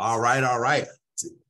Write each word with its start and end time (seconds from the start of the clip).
All 0.00 0.20
right, 0.20 0.44
all 0.44 0.60
right. 0.60 0.86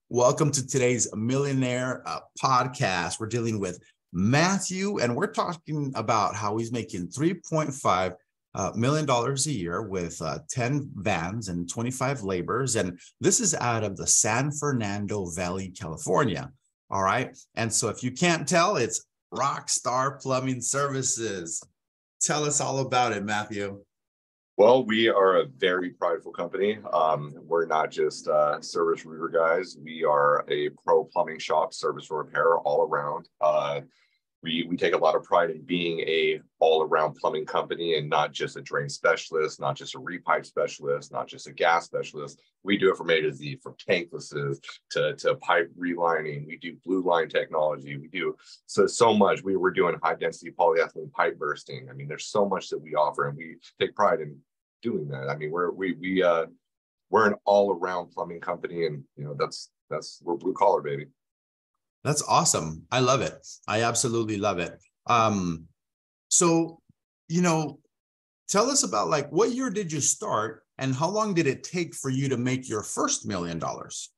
Welcome 0.09 0.51
to 0.53 0.67
today's 0.67 1.07
Millionaire 1.15 2.03
uh, 2.07 2.21
podcast. 2.43 3.21
We're 3.21 3.27
dealing 3.27 3.61
with 3.61 3.79
Matthew, 4.11 5.01
and 5.01 5.15
we're 5.15 5.33
talking 5.33 5.93
about 5.95 6.35
how 6.35 6.57
he's 6.57 6.73
making 6.73 7.09
$3.5 7.09 8.15
uh, 8.55 8.73
million 8.75 9.05
dollars 9.05 9.47
a 9.49 9.53
year 9.53 9.83
with 9.83 10.23
uh, 10.23 10.39
10 10.49 10.91
vans 10.95 11.49
and 11.51 11.69
25 11.69 12.23
laborers. 12.23 12.77
And 12.77 12.99
this 13.21 13.39
is 13.39 13.55
out 13.55 13.85
of 13.85 13.99
the 13.99 14.07
San 14.07 14.51
Fernando 14.51 15.27
Valley, 15.27 15.69
California. 15.69 16.51
All 16.89 17.03
right. 17.03 17.37
And 17.55 17.71
so 17.71 17.91
if 17.91 18.03
you 18.03 18.13
can't 18.13 18.49
tell, 18.49 18.79
it's 18.79 19.05
Rockstar 19.35 20.23
Plumbing 20.23 20.63
Services. 20.63 21.63
Tell 22.23 22.45
us 22.45 22.63
all 22.63 22.79
about 22.79 23.13
it, 23.13 23.27
Matthew. 23.27 23.83
Well, 24.59 24.85
we 24.85 25.09
are 25.09 25.37
a 25.37 25.47
very 25.47 25.91
prideful 25.91 26.33
company. 26.33 26.79
Um, 26.93 27.33
we're 27.47 27.67
not 27.67 27.93
just 27.93 28.27
uh, 28.27 28.61
service 28.61 29.05
rooter 29.05 29.29
guys. 29.29 29.77
We 29.81 30.03
are 30.03 30.45
a 30.51 30.71
pro 30.85 31.05
plumbing 31.05 31.39
shop, 31.39 31.73
service 31.73 32.11
repair 32.11 32.59
all 32.59 32.83
around. 32.83 33.29
Uh, 33.41 33.83
we 34.43 34.67
we 34.69 34.77
take 34.77 34.95
a 34.95 34.99
lot 34.99 35.15
of 35.15 35.23
pride 35.23 35.51
in 35.51 35.63
being 35.63 36.01
a 36.01 36.41
all 36.59 36.83
around 36.83 37.15
plumbing 37.15 37.47
company 37.47 37.97
and 37.97 38.09
not 38.09 38.33
just 38.33 38.57
a 38.57 38.61
drain 38.61 38.89
specialist, 38.89 39.61
not 39.61 39.77
just 39.77 39.95
a 39.95 40.01
repipe 40.01 40.45
specialist, 40.45 41.13
not 41.13 41.29
just 41.29 41.47
a 41.47 41.53
gas 41.53 41.87
specialist. 41.87 42.41
We 42.65 42.79
do 42.79 42.91
it 42.91 42.97
from 42.97 43.11
A 43.11 43.21
to 43.21 43.33
Z, 43.33 43.61
from 43.63 43.75
tanklesses 43.75 44.59
to, 44.91 45.15
to 45.15 45.37
pipe 45.37 45.71
relining. 45.79 46.47
We 46.49 46.57
do 46.57 46.77
blue 46.85 47.03
line 47.03 47.29
technology. 47.29 47.97
We 47.97 48.09
do 48.09 48.35
so 48.67 48.89
so 48.89 49.15
much. 49.15 49.43
We 49.43 49.57
were 49.57 49.71
doing 49.71 49.97
high 50.03 50.17
density 50.17 50.51
polyethylene 50.51 51.13
pipe 51.13 51.39
bursting. 51.39 51.89
I 51.89 51.93
mean, 51.93 52.09
there's 52.09 52.27
so 52.27 52.49
much 52.49 52.69
that 52.71 52.83
we 52.83 52.95
offer, 52.95 53.29
and 53.29 53.37
we 53.37 53.57
take 53.81 53.95
pride 53.95 54.21
in 54.21 54.37
doing 54.83 55.09
that. 55.09 55.29
I 55.29 55.37
mean, 55.37 55.51
we're 55.51 55.71
we 55.71 55.93
we 55.93 56.23
uh 56.23 56.47
we're 57.11 57.27
an 57.27 57.35
all 57.45 57.73
around 57.73 58.11
plumbing 58.11 58.41
company, 58.41 58.87
and 58.87 59.05
you 59.17 59.25
know 59.25 59.35
that's 59.39 59.71
that's 59.91 60.21
we're 60.23 60.37
blue 60.37 60.55
collar, 60.55 60.83
baby. 60.83 61.07
That's 62.05 62.23
awesome. 62.29 62.85
I 62.91 63.01
love 63.01 63.21
it. 63.23 63.47
I 63.67 63.83
absolutely 63.83 64.39
love 64.39 64.59
it. 64.59 64.79
Um, 65.07 65.65
so, 66.29 66.81
you 67.29 67.43
know, 67.43 67.81
tell 68.49 68.71
us 68.71 68.83
about 68.83 69.09
like 69.09 69.31
what 69.31 69.51
year 69.53 69.71
did 69.71 69.91
you 69.91 70.01
start 70.01 70.63
and 70.79 70.95
how 70.95 71.09
long 71.09 71.35
did 71.35 71.47
it 71.47 71.65
take 71.65 71.95
for 71.95 72.11
you 72.11 72.29
to 72.29 72.37
make 72.37 72.69
your 72.69 72.83
first 72.83 73.27
million 73.27 73.59
dollars? 73.59 74.13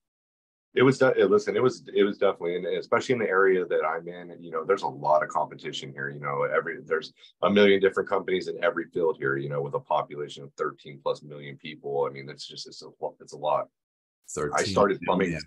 It 0.75 0.83
was 0.83 1.03
listen, 1.03 1.57
it 1.57 1.63
was 1.63 1.83
it 1.93 2.05
was 2.05 2.17
definitely, 2.17 2.57
and 2.57 2.67
especially 2.67 3.15
in 3.15 3.19
the 3.19 3.29
area 3.29 3.67
that 3.67 3.85
I'm 3.85 4.07
in, 4.07 4.37
you 4.41 4.53
know, 4.53 4.65
there's 4.65 4.83
a 4.83 4.89
lot 4.89 5.23
of 5.23 5.29
competition 5.29 5.93
here. 5.93 6.11
You 6.11 6.21
know, 6.21 6.43
every 6.43 6.79
there's 6.85 7.13
a 7.43 7.51
million 7.51 7.81
different 7.81 8.09
companies 8.09 8.47
in 8.47 8.63
every 8.63 8.85
field 8.87 9.17
here. 9.19 9.37
You 9.37 9.49
know, 9.49 9.61
with 9.63 9.75
a 9.75 9.81
population 9.81 10.45
of 10.45 10.53
13 10.55 11.01
plus 11.03 11.23
million 11.25 11.57
people. 11.57 12.07
I 12.09 12.13
mean, 12.13 12.29
it's 12.29 12.47
just 12.47 12.69
it's 12.69 12.83
a 12.83 12.89
it's 13.21 13.33
a 13.33 13.37
lot. 13.37 13.67
13 14.33 14.53
I 14.57 14.63
started 14.63 15.01
plumbing. 15.03 15.39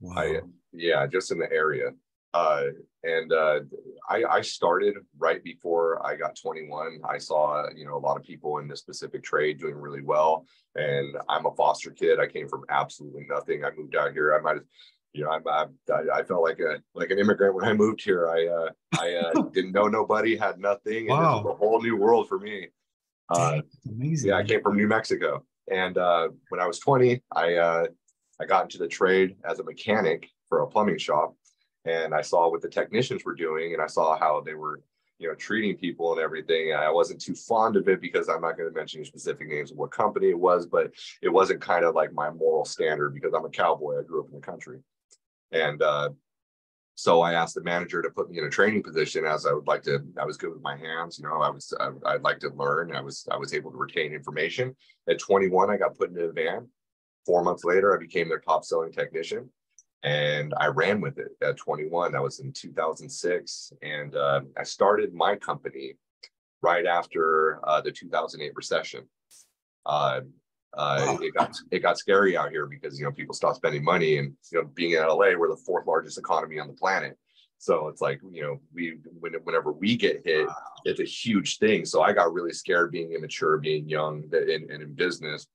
Wow. 0.00 0.14
I 0.16 0.40
yeah, 0.72 1.06
just 1.06 1.30
in 1.32 1.38
the 1.38 1.52
area. 1.52 1.90
Uh, 2.34 2.64
and 3.04 3.32
uh, 3.32 3.60
I, 4.08 4.24
I 4.24 4.40
started 4.40 4.94
right 5.18 5.42
before 5.42 6.04
I 6.06 6.16
got 6.16 6.36
21. 6.40 7.00
I 7.08 7.18
saw 7.18 7.68
you 7.76 7.84
know 7.84 7.96
a 7.96 7.98
lot 7.98 8.16
of 8.16 8.22
people 8.22 8.58
in 8.58 8.68
this 8.68 8.80
specific 8.80 9.22
trade 9.22 9.58
doing 9.58 9.74
really 9.74 10.02
well, 10.02 10.46
and 10.74 11.16
I'm 11.28 11.46
a 11.46 11.54
foster 11.54 11.90
kid. 11.90 12.20
I 12.20 12.26
came 12.26 12.48
from 12.48 12.64
absolutely 12.68 13.26
nothing. 13.28 13.64
I 13.64 13.70
moved 13.76 13.96
out 13.96 14.12
here. 14.12 14.34
I 14.34 14.40
might 14.40 14.54
have 14.54 14.64
you 15.12 15.24
know, 15.24 15.30
I, 15.30 15.66
I, 15.92 16.20
I 16.20 16.22
felt 16.22 16.42
like 16.42 16.58
a 16.60 16.82
like 16.94 17.10
an 17.10 17.18
immigrant 17.18 17.54
when 17.54 17.64
I 17.64 17.72
moved 17.72 18.02
here. 18.02 18.28
I 18.28 18.46
uh, 18.46 18.70
I 18.98 19.14
uh, 19.14 19.42
didn't 19.52 19.72
know 19.72 19.88
nobody, 19.88 20.36
had 20.36 20.58
nothing, 20.58 21.10
and 21.10 21.18
wow. 21.18 21.40
it 21.40 21.44
was 21.44 21.54
a 21.54 21.58
whole 21.58 21.82
new 21.82 21.96
world 21.96 22.28
for 22.28 22.38
me. 22.38 22.68
Uh, 23.28 23.60
Amazing. 23.88 24.30
Yeah, 24.30 24.36
I 24.36 24.44
came 24.44 24.62
from 24.62 24.76
New 24.76 24.88
Mexico, 24.88 25.44
and 25.70 25.98
uh, 25.98 26.28
when 26.48 26.60
I 26.60 26.66
was 26.66 26.78
20, 26.78 27.22
I 27.34 27.54
uh, 27.54 27.86
I 28.40 28.44
got 28.46 28.64
into 28.64 28.78
the 28.78 28.88
trade 28.88 29.36
as 29.48 29.58
a 29.58 29.64
mechanic 29.64 30.28
for 30.48 30.62
a 30.62 30.66
plumbing 30.66 30.98
shop 30.98 31.34
and 31.84 32.14
I 32.14 32.20
saw 32.20 32.50
what 32.50 32.62
the 32.62 32.68
technicians 32.68 33.24
were 33.24 33.34
doing 33.34 33.72
and 33.72 33.82
I 33.82 33.86
saw 33.86 34.18
how 34.18 34.40
they 34.40 34.54
were, 34.54 34.82
you 35.18 35.28
know, 35.28 35.34
treating 35.34 35.76
people 35.76 36.12
and 36.12 36.20
everything. 36.20 36.72
I 36.74 36.90
wasn't 36.90 37.20
too 37.20 37.34
fond 37.34 37.76
of 37.76 37.88
it 37.88 38.00
because 38.00 38.28
I'm 38.28 38.40
not 38.40 38.56
going 38.56 38.68
to 38.68 38.74
mention 38.74 39.04
specific 39.04 39.48
names 39.48 39.72
of 39.72 39.78
what 39.78 39.90
company 39.90 40.30
it 40.30 40.38
was, 40.38 40.66
but 40.66 40.92
it 41.22 41.28
wasn't 41.28 41.60
kind 41.60 41.84
of 41.84 41.94
like 41.94 42.12
my 42.12 42.30
moral 42.30 42.64
standard 42.64 43.14
because 43.14 43.32
I'm 43.34 43.44
a 43.44 43.50
cowboy. 43.50 43.98
I 43.98 44.04
grew 44.04 44.20
up 44.20 44.28
in 44.28 44.36
the 44.36 44.46
country. 44.46 44.78
And 45.50 45.82
uh, 45.82 46.10
so 46.94 47.20
I 47.20 47.34
asked 47.34 47.56
the 47.56 47.62
manager 47.62 48.00
to 48.00 48.10
put 48.10 48.30
me 48.30 48.38
in 48.38 48.44
a 48.44 48.50
training 48.50 48.84
position 48.84 49.24
as 49.24 49.44
I 49.44 49.52
would 49.52 49.66
like 49.66 49.82
to, 49.82 50.04
I 50.20 50.24
was 50.24 50.36
good 50.36 50.52
with 50.52 50.62
my 50.62 50.76
hands, 50.76 51.18
you 51.18 51.28
know, 51.28 51.40
I 51.42 51.50
was, 51.50 51.74
I, 51.80 51.90
I'd 52.06 52.22
like 52.22 52.38
to 52.40 52.50
learn. 52.50 52.94
I 52.94 53.00
was, 53.00 53.26
I 53.30 53.36
was 53.36 53.54
able 53.54 53.72
to 53.72 53.76
retain 53.76 54.12
information. 54.12 54.76
At 55.08 55.18
21, 55.18 55.70
I 55.70 55.76
got 55.76 55.98
put 55.98 56.10
into 56.10 56.24
a 56.24 56.32
van. 56.32 56.68
Four 57.26 57.42
months 57.42 57.64
later, 57.64 57.94
I 57.94 58.00
became 58.00 58.28
their 58.28 58.40
top 58.40 58.64
selling 58.64 58.92
technician 58.92 59.50
and 60.02 60.52
I 60.56 60.66
ran 60.66 61.00
with 61.00 61.18
it 61.18 61.36
at 61.40 61.56
21. 61.56 62.12
That 62.12 62.22
was 62.22 62.40
in 62.40 62.52
2006. 62.52 63.72
And 63.82 64.16
uh, 64.16 64.40
I 64.58 64.64
started 64.64 65.14
my 65.14 65.36
company 65.36 65.94
right 66.60 66.86
after 66.86 67.60
uh, 67.64 67.80
the 67.80 67.92
2008 67.92 68.52
recession. 68.54 69.04
Uh, 69.86 70.22
uh, 70.74 71.04
wow. 71.06 71.18
it 71.20 71.34
got 71.34 71.54
it 71.70 71.80
got 71.80 71.98
scary 71.98 72.34
out 72.34 72.50
here 72.50 72.66
because 72.66 72.98
you 72.98 73.04
know 73.04 73.12
people 73.12 73.34
stopped 73.34 73.56
spending 73.56 73.84
money, 73.84 74.16
and 74.16 74.32
you 74.50 74.58
know 74.58 74.66
being 74.74 74.92
in 74.92 75.00
LA, 75.00 75.36
we're 75.36 75.50
the 75.50 75.62
fourth 75.66 75.86
largest 75.86 76.16
economy 76.16 76.58
on 76.58 76.66
the 76.66 76.72
planet. 76.72 77.18
So 77.58 77.88
it's 77.88 78.00
like 78.00 78.20
you 78.30 78.42
know 78.42 78.60
we 78.72 78.96
when, 79.20 79.34
whenever 79.44 79.72
we 79.72 79.96
get 79.96 80.22
hit, 80.24 80.46
wow. 80.46 80.54
it's 80.86 81.00
a 81.00 81.04
huge 81.04 81.58
thing. 81.58 81.84
So 81.84 82.00
I 82.00 82.14
got 82.14 82.32
really 82.32 82.54
scared 82.54 82.90
being 82.90 83.12
immature, 83.12 83.58
being 83.58 83.86
young, 83.86 84.24
and, 84.32 84.70
and 84.70 84.82
in 84.82 84.94
business 84.94 85.46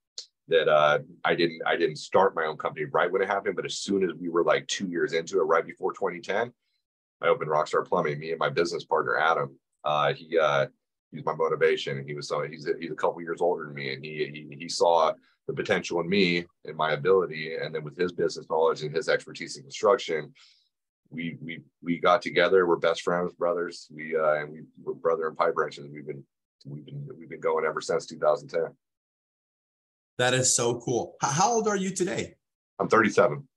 that 0.48 0.68
uh, 0.68 1.00
I 1.24 1.36
didn't 1.36 1.62
I 1.66 1.76
didn't 1.76 1.98
start 1.98 2.36
my 2.36 2.46
own 2.46 2.58
company 2.58 2.86
right 2.86 3.12
when 3.12 3.22
it 3.22 3.28
happened, 3.28 3.56
but 3.56 3.66
as 3.66 3.76
soon 3.76 4.04
as 4.04 4.16
we 4.16 4.30
were 4.30 4.44
like 4.44 4.68
two 4.68 4.88
years 4.88 5.14
into 5.14 5.40
it, 5.40 5.44
right 5.44 5.66
before 5.66 5.94
2010, 5.94 6.52
I 7.22 7.28
opened 7.28 7.50
Rockstar 7.50 7.86
Plumbing. 7.86 8.20
Me 8.20 8.32
and 8.32 8.40
my 8.40 8.50
business 8.50 8.86
partner 8.86 9.18
Adam, 9.18 9.58
uh, 9.84 10.14
he 10.14 10.38
uh, 10.38 10.68
he's 11.12 11.26
my 11.26 11.36
motivation, 11.36 11.98
and 11.98 12.08
he 12.08 12.16
was 12.16 12.28
so 12.28 12.44
he's 12.44 12.68
a, 12.68 12.74
he's 12.80 12.92
a 12.92 12.96
couple 12.96 13.22
years 13.22 13.42
older 13.42 13.66
than 13.66 13.74
me, 13.74 13.94
and 13.94 14.04
he, 14.04 14.48
he 14.50 14.58
he 14.58 14.70
saw 14.70 15.14
the 15.48 15.54
potential 15.54 16.00
in 16.02 16.10
me 16.10 16.46
and 16.66 16.76
my 16.76 16.92
ability, 16.92 17.56
and 17.56 17.74
then 17.74 17.84
with 17.84 17.98
his 17.98 18.12
business 18.12 18.50
knowledge 18.50 18.84
and 18.84 18.96
his 18.96 19.10
expertise 19.10 19.58
in 19.58 19.64
construction, 19.64 20.34
we 21.10 21.38
we 21.42 21.62
we 21.82 22.00
got 22.00 22.22
together. 22.22 22.68
We're 22.68 22.78
best 22.78 23.02
friends, 23.02 23.34
brothers. 23.34 23.88
We 23.94 24.16
uh, 24.16 24.36
and 24.36 24.52
we 24.52 24.62
were 24.82 24.94
brother 24.94 25.28
and 25.28 25.38
pipe 25.38 25.54
wrenches. 25.56 25.90
We've 25.92 26.08
been 26.08 26.24
we've 26.66 26.86
been 26.86 27.08
we've 27.18 27.30
been 27.30 27.40
going 27.40 27.66
ever 27.66 27.82
since 27.82 28.06
2010. 28.06 28.74
That 30.18 30.34
is 30.34 30.56
so 30.56 30.80
cool. 30.80 31.16
How 31.22 31.52
old 31.52 31.68
are 31.68 31.76
you 31.76 31.92
today? 31.92 32.36
I'm 32.80 32.88
37. 32.88 33.48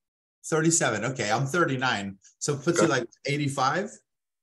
37. 0.45 1.05
Okay. 1.07 1.31
I'm 1.31 1.47
39. 1.47 2.17
So 2.39 2.57
puts 2.57 2.79
okay. 2.79 2.83
you 2.83 2.89
like 2.89 3.09
85? 3.27 3.91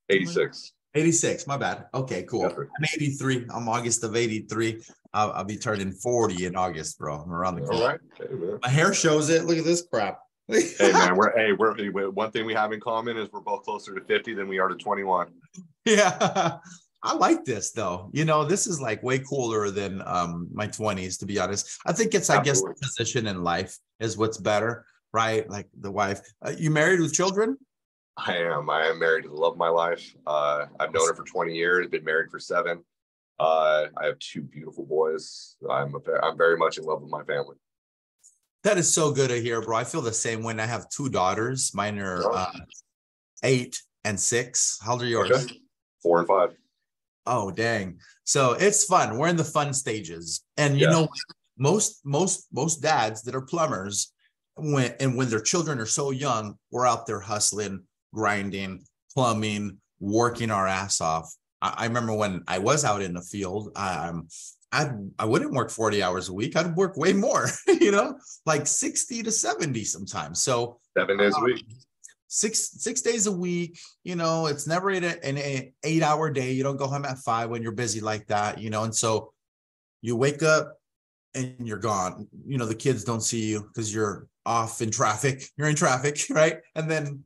86. 0.10 0.74
86. 0.96 1.48
My 1.48 1.58
bad. 1.58 1.86
Okay, 1.94 2.24
cool. 2.24 2.46
I'm 2.46 2.86
83. 2.96 3.46
I'm 3.54 3.70
August 3.70 4.04
of 4.04 4.16
83. 4.16 4.82
I'll, 5.14 5.32
I'll, 5.32 5.44
be 5.44 5.58
turning 5.58 5.92
40 5.92 6.46
in 6.46 6.56
August, 6.56 6.98
bro. 6.98 7.16
I'm 7.16 7.32
around 7.32 7.56
the 7.56 7.62
corner. 7.62 7.82
All 7.82 7.88
right. 7.88 8.00
Hey, 8.18 8.58
My 8.64 8.70
hair 8.70 8.94
shows 8.94 9.30
it. 9.30 9.46
Look 9.46 9.58
at 9.58 9.64
this 9.64 9.84
crap. 9.84 10.20
hey 10.50 10.94
man, 10.94 11.18
we're 11.18 11.36
hey, 11.36 11.52
we're 11.52 12.10
one 12.10 12.32
thing 12.32 12.46
we 12.46 12.54
have 12.54 12.72
in 12.72 12.80
common 12.80 13.18
is 13.18 13.28
we're 13.34 13.42
both 13.42 13.64
closer 13.64 13.94
to 13.94 14.02
50 14.02 14.34
than 14.34 14.48
we 14.48 14.60
are 14.60 14.70
to 14.70 14.76
21. 14.76 15.28
Yeah. 15.86 16.58
I 17.04 17.14
like 17.14 17.46
this 17.46 17.72
though. 17.72 18.10
You 18.12 18.26
know, 18.26 18.44
this 18.44 18.68
is 18.68 18.82
like 18.82 19.04
way 19.04 19.20
cooler 19.20 19.70
than 19.70 20.02
um 20.06 20.48
my 20.52 20.68
20s, 20.68 21.20
to 21.20 21.26
be 21.26 21.40
honest. 21.40 21.80
I 21.86 21.94
think 21.94 22.14
it's, 22.14 22.30
Absolutely. 22.30 22.50
I 22.50 22.54
guess, 22.54 22.62
the 22.62 22.88
position 22.88 23.28
in 23.28 23.44
life 23.44 23.78
is 24.00 24.18
what's 24.18 24.38
better, 24.38 24.86
right? 25.14 25.50
Like 25.50 25.68
the 25.80 25.92
wife. 25.92 26.22
Uh, 26.46 26.54
you 26.58 26.72
married 26.72 27.00
with 27.00 27.14
children? 27.14 27.58
I 28.18 28.38
am. 28.38 28.70
I 28.70 28.86
am 28.88 29.00
married 29.00 29.24
to 29.24 29.30
the 29.30 29.36
love 29.36 29.54
of 29.54 29.60
my 29.60 29.70
life. 29.70 30.16
Uh, 30.26 30.66
I've 30.80 30.92
known 30.92 31.08
her 31.08 31.14
for 31.14 31.24
20 31.24 31.54
years, 31.54 31.88
been 31.88 32.04
married 32.04 32.32
for 32.32 32.40
seven. 32.40 32.84
Uh, 33.40 33.86
I 33.96 34.06
have 34.08 34.18
two 34.18 34.42
beautiful 34.42 34.86
boys. 34.86 35.56
I'm 35.70 35.94
a, 35.94 36.00
I'm 36.24 36.36
very 36.36 36.58
much 36.58 36.80
in 36.80 36.86
love 36.86 37.02
with 37.02 37.12
my 37.12 37.24
family. 37.24 37.56
That 38.64 38.80
is 38.80 38.92
so 38.92 39.12
good 39.12 39.30
to 39.30 39.40
hear, 39.40 39.62
bro. 39.62 39.78
I 39.78 39.84
feel 39.84 40.02
the 40.02 40.12
same 40.12 40.42
when 40.42 40.60
I 40.60 40.66
have 40.66 40.90
two 40.90 41.10
daughters. 41.10 41.72
Mine 41.76 42.00
are 42.00 42.24
uh, 42.34 42.52
eight 43.44 43.80
and 44.04 44.20
six. 44.20 44.80
How 44.82 44.94
old 44.94 45.04
are 45.04 45.06
yours? 45.06 45.32
Okay. 45.32 45.62
Four 46.02 46.20
and 46.20 46.28
five. 46.28 46.56
Oh, 47.28 47.52
dang. 47.52 48.00
So 48.24 48.54
it's 48.54 48.86
fun. 48.86 49.18
We're 49.18 49.28
in 49.28 49.36
the 49.36 49.44
fun 49.44 49.74
stages. 49.74 50.44
And 50.58 50.80
you 50.80 50.86
yeah. 50.86 50.92
know, 50.92 51.08
most 51.58 52.02
most 52.04 52.48
most 52.52 52.82
dads 52.82 53.24
that 53.24 53.36
are 53.36 53.42
plumbers 53.42 54.14
when 54.56 54.94
and 55.00 55.16
when 55.16 55.30
their 55.30 55.42
children 55.42 55.80
are 55.80 55.86
so 55.86 56.12
young, 56.12 56.58
we're 56.72 56.88
out 56.88 57.06
there 57.06 57.20
hustling, 57.20 57.84
grinding, 58.14 58.84
plumbing, 59.14 59.78
working 60.00 60.52
our 60.52 60.68
ass 60.68 61.02
off. 61.02 61.34
I, 61.62 61.74
I 61.78 61.86
remember 61.86 62.14
when 62.14 62.44
I 62.48 62.60
was 62.60 62.86
out 62.86 63.02
in 63.02 63.14
the 63.14 63.22
field, 63.22 63.72
um, 63.76 64.28
I 64.72 64.90
I 65.20 65.26
wouldn't 65.26 65.54
work 65.54 65.70
40 65.70 66.02
hours 66.04 66.30
a 66.30 66.34
week. 66.34 66.56
I'd 66.56 66.76
work 66.76 66.98
way 66.98 67.14
more, 67.14 67.48
you 67.68 67.92
know, 67.92 68.18
like 68.46 68.68
60 68.68 69.24
to 69.24 69.32
70 69.32 69.84
sometimes. 69.84 70.42
So 70.42 70.80
seven 70.98 71.18
days 71.18 71.36
um, 71.36 71.44
a 71.44 71.46
week 71.46 71.66
six 72.28 72.82
six 72.82 73.02
days 73.02 73.26
a 73.26 73.32
week 73.32 73.80
you 74.04 74.16
know 74.16 74.48
it's 74.48 74.68
never 74.68 74.90
an, 74.90 75.04
an 75.04 75.72
eight 75.84 76.04
hour 76.04 76.30
day 76.30 76.52
you 76.52 76.64
don't 76.64 76.78
go 76.78 76.88
home 76.88 77.06
at 77.06 77.18
five 77.20 77.50
when 77.50 77.62
you're 77.62 77.72
busy 77.72 78.02
like 78.02 78.28
that 78.28 78.60
you 78.60 78.70
know 78.70 78.84
and 78.84 78.94
so 78.94 79.32
you 80.02 80.16
wake 80.16 80.44
up 80.44 80.78
and 81.36 81.68
you're 81.68 81.78
gone 81.78 82.28
you 82.46 82.58
know 82.58 82.66
the 82.66 82.76
kids 82.76 83.04
don't 83.04 83.22
see 83.22 83.50
you 83.52 83.62
because 83.62 83.94
you're 83.94 84.28
off 84.48 84.82
in 84.82 84.90
traffic. 84.90 85.44
You're 85.58 85.68
in 85.68 85.76
traffic, 85.76 86.20
right? 86.32 86.60
And 86.74 86.90
then 86.90 87.24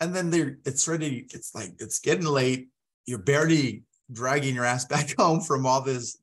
and 0.00 0.14
then 0.14 0.30
they're 0.30 0.58
it's 0.64 0.86
ready, 0.86 1.26
it's 1.32 1.54
like 1.54 1.72
it's 1.80 1.98
getting 1.98 2.26
late. 2.26 2.68
You're 3.06 3.18
barely 3.18 3.82
dragging 4.12 4.54
your 4.54 4.64
ass 4.64 4.84
back 4.94 5.16
home 5.16 5.40
from 5.40 5.66
all 5.66 5.80
this 5.80 6.18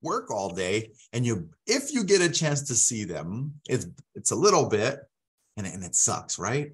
work 0.00 0.30
all 0.30 0.54
day. 0.54 0.92
And 1.12 1.26
you 1.26 1.50
if 1.66 1.92
you 1.92 2.04
get 2.04 2.22
a 2.22 2.30
chance 2.30 2.62
to 2.68 2.74
see 2.74 3.04
them, 3.04 3.54
it's 3.68 3.86
it's 4.14 4.30
a 4.30 4.36
little 4.36 4.68
bit 4.68 5.00
and, 5.58 5.66
and 5.66 5.84
it 5.84 5.94
sucks, 5.94 6.38
right? 6.38 6.72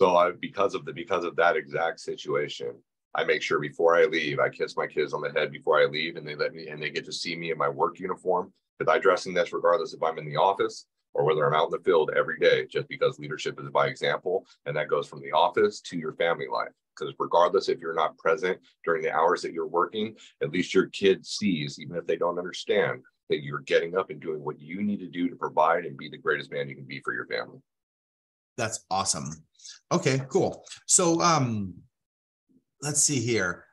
So 0.00 0.16
I 0.16 0.30
because 0.30 0.74
of 0.74 0.86
the 0.86 0.94
because 0.94 1.24
of 1.24 1.36
that 1.36 1.56
exact 1.56 2.00
situation, 2.00 2.74
I 3.14 3.24
make 3.24 3.42
sure 3.42 3.60
before 3.60 3.96
I 3.96 4.06
leave, 4.06 4.38
I 4.38 4.48
kiss 4.48 4.74
my 4.76 4.86
kids 4.86 5.12
on 5.12 5.20
the 5.20 5.30
head 5.30 5.52
before 5.52 5.78
I 5.78 5.84
leave, 5.84 6.16
and 6.16 6.26
they 6.26 6.34
let 6.34 6.54
me 6.54 6.68
and 6.68 6.82
they 6.82 6.88
get 6.88 7.04
to 7.04 7.12
see 7.12 7.36
me 7.36 7.50
in 7.50 7.58
my 7.58 7.68
work 7.68 7.98
uniform. 8.00 8.50
Because 8.78 8.94
I 8.94 8.98
dress 8.98 9.26
in 9.26 9.34
this 9.34 9.52
regardless 9.52 9.92
if 9.92 10.02
I'm 10.02 10.16
in 10.16 10.24
the 10.24 10.36
office 10.36 10.86
or 11.12 11.24
whether 11.24 11.46
I'm 11.46 11.52
out 11.52 11.66
in 11.66 11.72
the 11.72 11.84
field 11.84 12.12
every 12.16 12.38
day, 12.38 12.66
just 12.66 12.88
because 12.88 13.18
leadership 13.18 13.60
is 13.60 13.68
by 13.68 13.88
example, 13.88 14.46
and 14.64 14.74
that 14.74 14.88
goes 14.88 15.06
from 15.06 15.20
the 15.20 15.32
office 15.32 15.82
to 15.82 15.98
your 15.98 16.14
family 16.14 16.46
life. 16.50 16.72
Because 16.96 17.14
regardless 17.18 17.68
if 17.68 17.78
you're 17.80 17.94
not 17.94 18.16
present 18.16 18.58
during 18.84 19.02
the 19.02 19.14
hours 19.14 19.42
that 19.42 19.52
you're 19.52 19.66
working, 19.66 20.16
at 20.42 20.50
least 20.50 20.72
your 20.72 20.86
kid 20.86 21.26
sees, 21.26 21.78
even 21.78 21.96
if 21.96 22.06
they 22.06 22.16
don't 22.16 22.38
understand, 22.38 23.00
that 23.28 23.42
you're 23.42 23.60
getting 23.60 23.98
up 23.98 24.08
and 24.08 24.20
doing 24.20 24.42
what 24.42 24.60
you 24.60 24.82
need 24.82 25.00
to 25.00 25.08
do 25.08 25.28
to 25.28 25.36
provide 25.36 25.84
and 25.84 25.98
be 25.98 26.08
the 26.08 26.16
greatest 26.16 26.50
man 26.50 26.68
you 26.68 26.74
can 26.74 26.84
be 26.84 27.00
for 27.00 27.12
your 27.12 27.26
family. 27.26 27.58
That's 28.60 28.84
awesome. 28.90 29.30
Okay, 29.90 30.20
cool. 30.28 30.66
So 30.86 31.18
um 31.22 31.72
let's 32.82 33.02
see 33.02 33.18
here. 33.18 33.64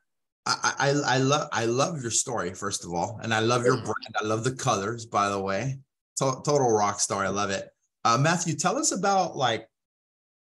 I, 0.45 0.73
I, 0.79 0.89
I 1.15 1.17
love 1.17 1.49
I 1.51 1.65
love 1.65 2.01
your 2.01 2.11
story 2.11 2.53
first 2.53 2.85
of 2.85 2.93
all, 2.93 3.19
and 3.21 3.33
I 3.33 3.39
love 3.41 3.65
your 3.65 3.75
brand. 3.75 4.15
I 4.15 4.23
love 4.23 4.45
the 4.45 4.55
colors, 4.55 5.05
by 5.05 5.27
the 5.27 5.41
way. 5.41 5.79
To- 6.19 6.41
total 6.45 6.71
rock 6.71 7.01
star. 7.01 7.25
I 7.25 7.27
love 7.27 7.49
it. 7.49 7.67
Uh, 8.05 8.17
Matthew, 8.17 8.55
tell 8.55 8.77
us 8.77 8.93
about 8.93 9.35
like, 9.35 9.67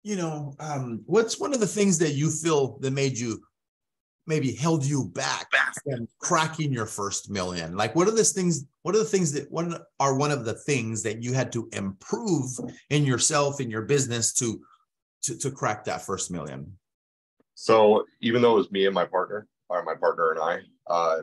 you 0.02 0.16
know, 0.16 0.56
um, 0.58 1.02
what's 1.06 1.38
one 1.38 1.54
of 1.54 1.60
the 1.60 1.66
things 1.68 1.98
that 1.98 2.14
you 2.14 2.32
feel 2.32 2.78
that 2.80 2.90
made 2.90 3.16
you 3.16 3.40
maybe 4.26 4.52
held 4.52 4.84
you 4.84 5.10
back 5.14 5.50
from 5.84 6.06
cracking 6.18 6.72
your 6.72 6.86
first 6.86 7.30
million? 7.30 7.76
Like, 7.76 7.94
what 7.94 8.08
are 8.08 8.12
the 8.12 8.24
things? 8.24 8.64
What 8.82 8.94
are 8.94 8.98
the 8.98 9.04
things 9.04 9.32
that 9.32 9.50
one 9.50 9.78
are 10.00 10.16
one 10.16 10.30
of 10.30 10.44
the 10.44 10.54
things 10.54 11.02
that 11.02 11.22
you 11.22 11.32
had 11.32 11.52
to 11.52 11.68
improve 11.72 12.48
in 12.90 13.04
yourself 13.04 13.60
in 13.60 13.70
your 13.70 13.82
business 13.82 14.32
to 14.34 14.60
to 15.22 15.36
to 15.38 15.50
crack 15.50 15.84
that 15.84 16.02
first 16.02 16.30
million? 16.30 16.76
So 17.54 18.06
even 18.20 18.42
though 18.42 18.54
it 18.54 18.58
was 18.58 18.72
me 18.72 18.86
and 18.86 18.94
my 18.94 19.04
partner, 19.04 19.46
or 19.68 19.84
my 19.84 19.94
partner 19.94 20.32
and 20.32 20.40
I, 20.40 20.92
uh, 20.92 21.22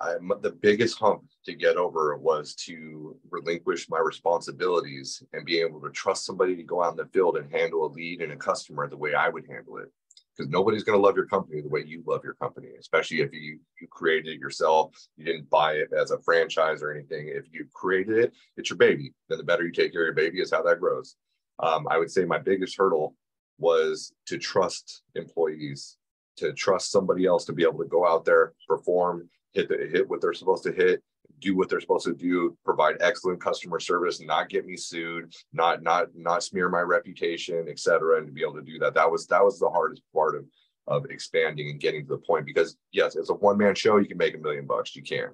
I 0.00 0.14
the 0.40 0.50
biggest 0.60 0.98
hump 0.98 1.22
to 1.44 1.54
get 1.54 1.76
over 1.76 2.16
was 2.16 2.54
to 2.66 3.16
relinquish 3.30 3.88
my 3.88 3.98
responsibilities 3.98 5.22
and 5.32 5.44
be 5.44 5.60
able 5.60 5.80
to 5.80 5.90
trust 5.90 6.24
somebody 6.24 6.56
to 6.56 6.62
go 6.62 6.82
out 6.82 6.92
in 6.92 6.96
the 6.96 7.06
field 7.06 7.36
and 7.36 7.50
handle 7.50 7.86
a 7.86 7.90
lead 7.92 8.20
and 8.20 8.32
a 8.32 8.36
customer 8.36 8.88
the 8.88 8.96
way 8.96 9.14
I 9.14 9.28
would 9.28 9.46
handle 9.48 9.78
it. 9.78 9.90
Because 10.36 10.50
nobody's 10.50 10.82
going 10.82 10.98
to 10.98 11.04
love 11.04 11.16
your 11.16 11.26
company 11.26 11.60
the 11.60 11.68
way 11.68 11.84
you 11.86 12.02
love 12.06 12.24
your 12.24 12.34
company, 12.34 12.68
especially 12.78 13.20
if 13.20 13.32
you 13.32 13.58
you 13.80 13.88
created 13.90 14.34
it 14.34 14.40
yourself. 14.40 14.94
You 15.16 15.26
didn't 15.26 15.50
buy 15.50 15.74
it 15.74 15.90
as 15.92 16.10
a 16.10 16.20
franchise 16.20 16.82
or 16.82 16.90
anything. 16.90 17.28
If 17.28 17.52
you 17.52 17.66
created 17.74 18.16
it, 18.18 18.32
it's 18.56 18.70
your 18.70 18.78
baby. 18.78 19.12
Then 19.28 19.38
the 19.38 19.44
better 19.44 19.64
you 19.64 19.72
take 19.72 19.92
care 19.92 20.02
of 20.02 20.06
your 20.06 20.14
baby 20.14 20.40
is 20.40 20.50
how 20.50 20.62
that 20.62 20.80
grows. 20.80 21.16
Um, 21.58 21.86
I 21.90 21.98
would 21.98 22.10
say 22.10 22.24
my 22.24 22.38
biggest 22.38 22.76
hurdle 22.78 23.14
was 23.58 24.12
to 24.26 24.38
trust 24.38 25.02
employees, 25.14 25.96
to 26.38 26.52
trust 26.52 26.90
somebody 26.90 27.26
else 27.26 27.44
to 27.44 27.52
be 27.52 27.62
able 27.62 27.78
to 27.78 27.88
go 27.88 28.06
out 28.06 28.24
there, 28.24 28.54
perform, 28.66 29.28
hit 29.52 29.68
the, 29.68 29.88
hit 29.92 30.08
what 30.08 30.20
they're 30.20 30.32
supposed 30.32 30.64
to 30.64 30.72
hit, 30.72 31.02
do 31.40 31.56
what 31.56 31.68
they're 31.68 31.80
supposed 31.80 32.06
to 32.06 32.14
do, 32.14 32.56
provide 32.64 32.96
excellent 33.00 33.40
customer 33.40 33.80
service, 33.80 34.20
not 34.20 34.48
get 34.48 34.66
me 34.66 34.76
sued, 34.76 35.34
not 35.52 35.82
not 35.82 36.08
not 36.14 36.42
smear 36.42 36.68
my 36.68 36.80
reputation, 36.80 37.66
et 37.68 37.78
cetera, 37.78 38.18
and 38.18 38.26
to 38.26 38.32
be 38.32 38.42
able 38.42 38.54
to 38.54 38.62
do 38.62 38.78
that. 38.78 38.94
That 38.94 39.10
was 39.10 39.26
that 39.28 39.44
was 39.44 39.58
the 39.58 39.70
hardest 39.70 40.02
part 40.14 40.36
of 40.36 40.44
of 40.88 41.06
expanding 41.10 41.70
and 41.70 41.80
getting 41.80 42.02
to 42.02 42.08
the 42.08 42.18
point 42.18 42.46
because 42.46 42.76
yes, 42.92 43.16
it's 43.16 43.30
a 43.30 43.34
one 43.34 43.58
man 43.58 43.74
show. 43.74 43.98
You 43.98 44.08
can 44.08 44.18
make 44.18 44.34
a 44.34 44.38
million 44.38 44.66
bucks. 44.66 44.94
You 44.96 45.02
can 45.02 45.30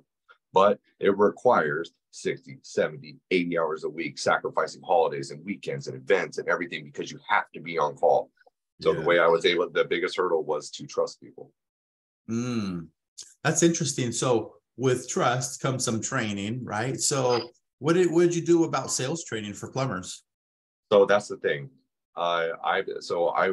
but 0.52 0.78
it 0.98 1.16
requires 1.16 1.92
60, 2.12 2.58
70, 2.62 3.16
80 3.30 3.58
hours 3.58 3.84
a 3.84 3.88
week, 3.88 4.18
sacrificing 4.18 4.82
holidays 4.82 5.30
and 5.30 5.44
weekends 5.44 5.88
and 5.88 5.96
events 5.96 6.38
and 6.38 6.48
everything 6.48 6.84
because 6.84 7.10
you 7.10 7.18
have 7.28 7.50
to 7.54 7.60
be 7.60 7.78
on 7.78 7.94
call. 7.96 8.30
So 8.80 8.92
yeah. 8.92 9.00
the 9.00 9.06
way 9.06 9.18
I 9.18 9.26
was 9.26 9.44
able, 9.44 9.68
the 9.70 9.84
biggest 9.84 10.16
hurdle 10.16 10.44
was 10.44 10.70
to 10.70 10.86
trust 10.86 11.20
people. 11.20 11.52
Mm, 12.30 12.88
that's 13.42 13.62
interesting. 13.62 14.12
So 14.12 14.54
with 14.78 15.08
trust 15.08 15.60
comes 15.60 15.84
some 15.84 16.00
training, 16.00 16.64
right? 16.64 16.98
So 16.98 17.50
what 17.80 17.94
did 17.94 18.10
what 18.10 18.22
did 18.22 18.36
you 18.36 18.42
do 18.42 18.64
about 18.64 18.90
sales 18.90 19.24
training 19.24 19.52
for 19.52 19.70
plumbers? 19.70 20.24
So 20.90 21.04
that's 21.04 21.28
the 21.28 21.36
thing. 21.36 21.68
Uh, 22.16 22.48
I 22.64 22.82
so 23.00 23.28
I 23.30 23.52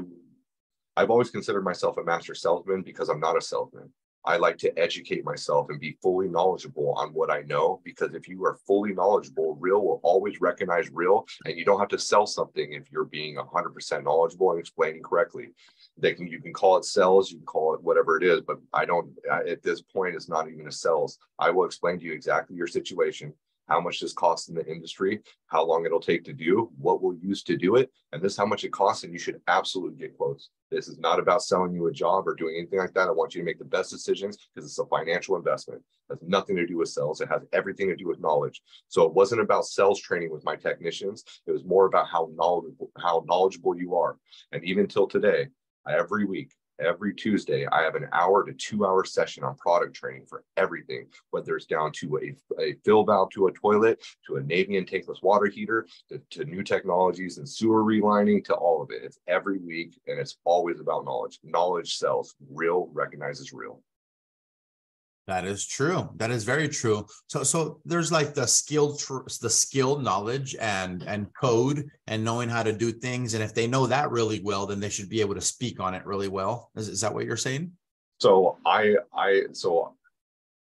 I've 0.95 1.09
always 1.09 1.31
considered 1.31 1.63
myself 1.63 1.97
a 1.97 2.03
master 2.03 2.35
salesman 2.35 2.83
because 2.83 3.09
I'm 3.09 3.19
not 3.19 3.37
a 3.37 3.41
salesman. 3.41 3.89
I 4.23 4.37
like 4.37 4.57
to 4.59 4.79
educate 4.79 5.23
myself 5.23 5.69
and 5.69 5.79
be 5.79 5.97
fully 6.01 6.27
knowledgeable 6.27 6.93
on 6.93 7.09
what 7.09 7.29
I 7.29 7.41
know 7.41 7.81
because 7.83 8.15
if 8.15 8.27
you 8.27 8.43
are 8.45 8.57
fully 8.65 8.93
knowledgeable, 8.93 9.55
real 9.59 9.83
will 9.83 9.99
always 10.03 10.41
recognize 10.41 10.89
real, 10.91 11.27
and 11.45 11.57
you 11.57 11.63
don't 11.63 11.79
have 11.79 11.89
to 11.89 11.99
sell 11.99 12.25
something 12.25 12.73
if 12.73 12.91
you're 12.91 13.05
being 13.05 13.35
100% 13.35 14.03
knowledgeable 14.03 14.51
and 14.51 14.59
explaining 14.59 15.03
correctly. 15.03 15.49
They 15.97 16.13
can 16.13 16.27
you 16.27 16.41
can 16.41 16.53
call 16.53 16.77
it 16.77 16.85
cells 16.85 17.31
you 17.31 17.37
can 17.37 17.45
call 17.45 17.73
it 17.73 17.81
whatever 17.81 18.17
it 18.17 18.23
is, 18.23 18.41
but 18.41 18.57
I 18.73 18.85
don't 18.85 19.13
at 19.31 19.63
this 19.63 19.81
point 19.81 20.15
it's 20.15 20.29
not 20.29 20.49
even 20.49 20.67
a 20.67 20.71
sales. 20.71 21.17
I 21.39 21.49
will 21.51 21.65
explain 21.65 21.99
to 21.99 22.05
you 22.05 22.13
exactly 22.13 22.55
your 22.55 22.67
situation 22.67 23.33
how 23.67 23.81
much 23.81 23.99
this 23.99 24.13
costs 24.13 24.49
in 24.49 24.55
the 24.55 24.65
industry, 24.67 25.21
how 25.47 25.63
long 25.65 25.85
it'll 25.85 25.99
take 25.99 26.23
to 26.25 26.33
do, 26.33 26.71
what 26.77 27.01
we'll 27.01 27.17
use 27.17 27.43
to 27.43 27.57
do 27.57 27.75
it, 27.75 27.89
and 28.11 28.21
this 28.21 28.37
how 28.37 28.45
much 28.45 28.63
it 28.63 28.71
costs. 28.71 29.03
And 29.03 29.13
you 29.13 29.19
should 29.19 29.41
absolutely 29.47 29.97
get 29.97 30.17
quotes. 30.17 30.49
This 30.71 30.87
is 30.87 30.97
not 30.97 31.19
about 31.19 31.43
selling 31.43 31.73
you 31.73 31.87
a 31.87 31.91
job 31.91 32.27
or 32.27 32.35
doing 32.35 32.55
anything 32.57 32.79
like 32.79 32.93
that. 32.93 33.07
I 33.07 33.11
want 33.11 33.33
you 33.33 33.41
to 33.41 33.45
make 33.45 33.59
the 33.59 33.65
best 33.65 33.91
decisions 33.91 34.37
because 34.53 34.69
it's 34.69 34.79
a 34.79 34.85
financial 34.85 35.35
investment. 35.35 35.81
It 36.09 36.13
has 36.13 36.19
nothing 36.27 36.55
to 36.57 36.67
do 36.67 36.77
with 36.77 36.89
sales. 36.89 37.21
It 37.21 37.29
has 37.29 37.41
everything 37.53 37.87
to 37.87 37.95
do 37.95 38.07
with 38.07 38.19
knowledge. 38.19 38.61
So 38.87 39.03
it 39.03 39.13
wasn't 39.13 39.41
about 39.41 39.65
sales 39.65 39.99
training 39.99 40.31
with 40.31 40.45
my 40.45 40.55
technicians. 40.55 41.23
It 41.47 41.51
was 41.51 41.65
more 41.65 41.85
about 41.85 42.07
how 42.07 42.29
knowledgeable, 42.35 42.91
how 42.97 43.23
knowledgeable 43.27 43.77
you 43.77 43.95
are. 43.95 44.17
And 44.51 44.63
even 44.63 44.87
till 44.87 45.07
today, 45.07 45.47
every 45.87 46.25
week 46.25 46.51
every 46.79 47.13
Tuesday, 47.13 47.65
I 47.67 47.83
have 47.83 47.95
an 47.95 48.07
hour 48.11 48.45
to 48.45 48.53
two 48.53 48.85
hour 48.85 49.05
session 49.05 49.43
on 49.43 49.55
product 49.55 49.95
training 49.95 50.25
for 50.27 50.43
everything, 50.57 51.07
whether 51.31 51.55
it's 51.55 51.65
down 51.65 51.91
to 51.93 52.17
a, 52.17 52.61
a 52.61 52.75
fill 52.83 53.03
valve 53.03 53.29
to 53.31 53.47
a 53.47 53.51
toilet, 53.51 54.03
to 54.27 54.37
a 54.37 54.41
Navy 54.41 54.73
Navien 54.73 54.89
tankless 54.89 55.21
water 55.21 55.47
heater, 55.47 55.87
to, 56.09 56.21
to 56.31 56.45
new 56.45 56.63
technologies 56.63 57.37
and 57.37 57.47
sewer 57.47 57.83
relining, 57.83 58.43
to 58.45 58.53
all 58.53 58.81
of 58.81 58.91
it. 58.91 59.03
It's 59.03 59.19
every 59.27 59.59
week 59.59 59.99
and 60.07 60.19
it's 60.19 60.37
always 60.43 60.79
about 60.79 61.05
knowledge. 61.05 61.39
Knowledge 61.43 61.97
sells, 61.97 62.35
real 62.49 62.89
recognizes 62.93 63.53
real. 63.53 63.81
That 65.27 65.45
is 65.45 65.65
true. 65.65 66.09
That 66.17 66.29
is 66.29 66.43
very 66.43 66.69
true. 66.69 67.05
So 67.27 67.43
so 67.43 67.81
there's 67.83 68.11
like 68.11 68.35
the 68.35 68.45
skill 68.45 68.95
tr- 68.95 69.27
the 69.41 69.49
skill 69.49 69.97
knowledge 69.97 70.55
and 70.59 71.01
and 71.03 71.27
code 71.33 71.89
and 72.05 72.23
knowing 72.23 72.47
how 72.47 72.61
to 72.61 72.71
do 72.71 72.91
things 72.91 73.33
and 73.33 73.43
if 73.43 73.53
they 73.53 73.65
know 73.65 73.87
that 73.87 74.11
really 74.11 74.39
well 74.43 74.67
then 74.67 74.79
they 74.79 74.89
should 74.89 75.09
be 75.09 75.21
able 75.21 75.33
to 75.33 75.41
speak 75.41 75.79
on 75.79 75.95
it 75.95 76.05
really 76.05 76.27
well. 76.27 76.69
Is, 76.75 76.89
is 76.89 77.01
that 77.01 77.13
what 77.13 77.25
you're 77.25 77.37
saying? 77.37 77.71
So 78.19 78.57
I 78.65 78.95
I 79.13 79.43
so 79.53 79.95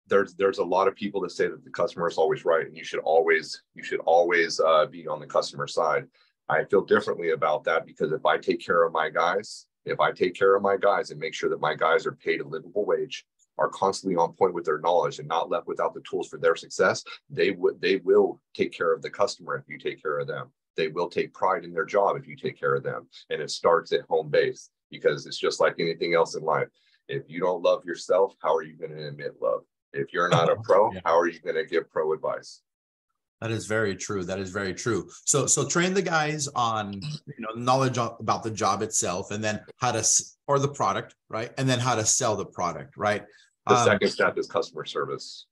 there's 0.08 0.34
there's 0.34 0.58
a 0.58 0.64
lot 0.64 0.90
of 0.90 0.96
people 0.96 1.22
that 1.22 1.32
say 1.32 1.48
that 1.48 1.64
the 1.64 1.70
customer 1.72 2.08
is 2.08 2.18
always 2.18 2.44
right 2.44 2.68
and 2.68 2.76
you 2.76 2.84
should 2.84 3.00
always 3.00 3.64
you 3.74 3.84
should 3.84 4.02
always 4.02 4.60
uh, 4.60 4.86
be 4.86 5.08
on 5.08 5.22
the 5.22 5.28
customer 5.28 5.68
side. 5.68 6.06
I 6.50 6.66
feel 6.66 6.82
differently 6.82 7.32
about 7.32 7.64
that 7.64 7.86
because 7.86 8.12
if 8.12 8.26
I 8.26 8.38
take 8.38 8.60
care 8.60 8.84
of 8.84 8.92
my 8.92 9.10
guys, 9.10 9.68
if 9.86 10.02
I 10.02 10.12
take 10.12 10.36
care 10.36 10.56
of 10.56 10.62
my 10.62 10.76
guys 10.76 11.10
and 11.10 11.20
make 11.20 11.34
sure 11.34 11.50
that 11.50 11.62
my 11.62 11.74
guys 11.74 12.06
are 12.06 12.12
paid 12.12 12.42
a 12.42 12.48
livable 12.48 12.86
wage, 12.86 13.26
are 13.58 13.70
constantly 13.70 14.16
on 14.16 14.34
point 14.34 14.54
with 14.54 14.66
their 14.66 14.80
knowledge 14.80 15.20
and 15.20 15.28
not 15.28 15.50
left 15.50 15.68
without 15.68 15.94
the 15.94 16.02
tools 16.02 16.28
for 16.28 16.38
their 16.38 16.56
success, 16.56 17.04
they 17.30 17.52
would 17.52 17.80
they 17.82 17.98
will 17.98 18.42
take 18.54 18.72
care 18.72 18.94
of 18.94 19.02
the 19.02 19.10
customer 19.10 19.56
if 19.56 19.68
you 19.68 19.78
take 19.78 20.02
care 20.02 20.20
of 20.20 20.28
them. 20.28 20.52
They 20.78 20.88
will 20.88 21.10
take 21.10 21.34
pride 21.34 21.64
in 21.64 21.74
their 21.74 21.86
job 21.86 22.16
if 22.16 22.28
you 22.28 22.36
take 22.36 22.60
care 22.60 22.76
of 22.76 22.84
them. 22.84 23.08
And 23.30 23.42
it 23.42 23.52
starts 23.52 23.92
at 23.92 24.02
home 24.10 24.30
base 24.30 24.70
because 24.90 25.26
it's 25.26 25.38
just 25.38 25.60
like 25.60 25.76
anything 25.80 26.14
else 26.14 26.36
in 26.36 26.44
life. 26.44 26.68
If 27.08 27.24
you 27.28 27.40
don't 27.40 27.62
love 27.62 27.84
yourself, 27.86 28.36
how 28.42 28.56
are 28.56 28.64
you 28.64 28.78
going 28.78 28.92
to 28.92 29.08
admit 29.08 29.36
love? 29.42 29.62
If 29.94 30.14
you're 30.14 30.30
not 30.30 30.50
a 30.50 30.56
pro, 30.64 30.92
yeah. 30.94 31.02
how 31.06 31.18
are 31.18 31.28
you 31.28 31.40
going 31.40 31.56
to 31.56 31.66
give 31.66 31.90
pro 31.90 32.14
advice? 32.14 32.62
That 33.42 33.50
is 33.52 33.66
very 33.66 33.96
true. 33.96 34.24
That 34.24 34.40
is 34.40 34.52
very 34.52 34.74
true. 34.74 35.10
So, 35.26 35.48
so 35.48 35.68
train 35.68 35.96
the 35.96 36.02
guys 36.02 36.48
on 36.50 36.94
you 36.94 37.40
know 37.40 37.50
knowledge 37.56 37.98
about 37.98 38.44
the 38.44 38.52
job 38.52 38.84
itself, 38.84 39.32
and 39.32 39.44
then 39.44 39.62
how 39.78 39.92
to 39.92 40.08
or 40.48 40.60
the 40.60 40.70
product, 40.70 41.16
right? 41.28 41.52
And 41.58 41.68
then 41.68 41.80
how 41.80 41.96
to 41.96 42.06
sell 42.06 42.36
the 42.36 42.46
product, 42.46 42.98
right? 42.98 43.24
The 43.68 43.76
um, 43.76 43.86
second 43.86 44.10
step 44.10 44.38
is 44.38 44.48
customer 44.48 44.86
service. 44.86 45.48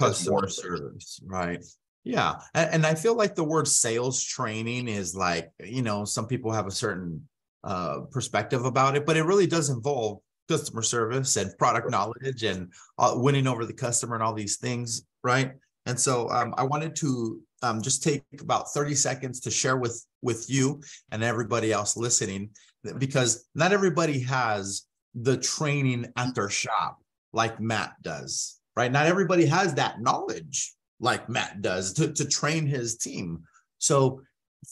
Customer 0.00 0.48
service, 0.48 1.20
right? 1.24 1.62
Yeah, 2.02 2.36
and, 2.54 2.70
and 2.74 2.86
I 2.86 2.94
feel 2.94 3.14
like 3.14 3.34
the 3.34 3.44
word 3.44 3.68
sales 3.68 4.22
training 4.22 4.88
is 4.88 5.14
like 5.14 5.50
you 5.62 5.82
know 5.82 6.06
some 6.06 6.26
people 6.26 6.50
have 6.50 6.66
a 6.66 6.70
certain 6.70 7.28
uh, 7.62 8.00
perspective 8.10 8.64
about 8.64 8.96
it, 8.96 9.04
but 9.04 9.18
it 9.18 9.24
really 9.24 9.46
does 9.46 9.68
involve 9.68 10.20
customer 10.48 10.82
service 10.82 11.36
and 11.36 11.56
product 11.58 11.90
knowledge 11.90 12.42
and 12.42 12.72
uh, 12.98 13.12
winning 13.16 13.46
over 13.46 13.66
the 13.66 13.72
customer 13.72 14.14
and 14.14 14.22
all 14.22 14.34
these 14.34 14.56
things, 14.56 15.06
right? 15.22 15.52
And 15.86 15.98
so 15.98 16.30
um, 16.30 16.54
I 16.56 16.62
wanted 16.62 16.96
to 16.96 17.40
um, 17.62 17.82
just 17.82 18.02
take 18.02 18.22
about 18.40 18.72
30 18.72 18.94
seconds 18.94 19.40
to 19.40 19.50
share 19.50 19.76
with 19.76 20.04
with 20.22 20.48
you 20.48 20.82
and 21.10 21.22
everybody 21.22 21.72
else 21.72 21.96
listening 21.96 22.50
because 22.98 23.46
not 23.54 23.72
everybody 23.72 24.20
has 24.20 24.86
the 25.14 25.36
training 25.36 26.06
at 26.16 26.34
their 26.34 26.50
shop 26.50 26.98
like 27.32 27.60
Matt 27.60 27.94
does, 28.02 28.60
right? 28.76 28.90
Not 28.90 29.06
everybody 29.06 29.46
has 29.46 29.74
that 29.74 30.00
knowledge 30.00 30.74
like 31.00 31.28
Matt 31.28 31.62
does 31.62 31.92
to, 31.94 32.12
to 32.12 32.24
train 32.24 32.66
his 32.66 32.96
team. 32.96 33.42
So 33.78 34.20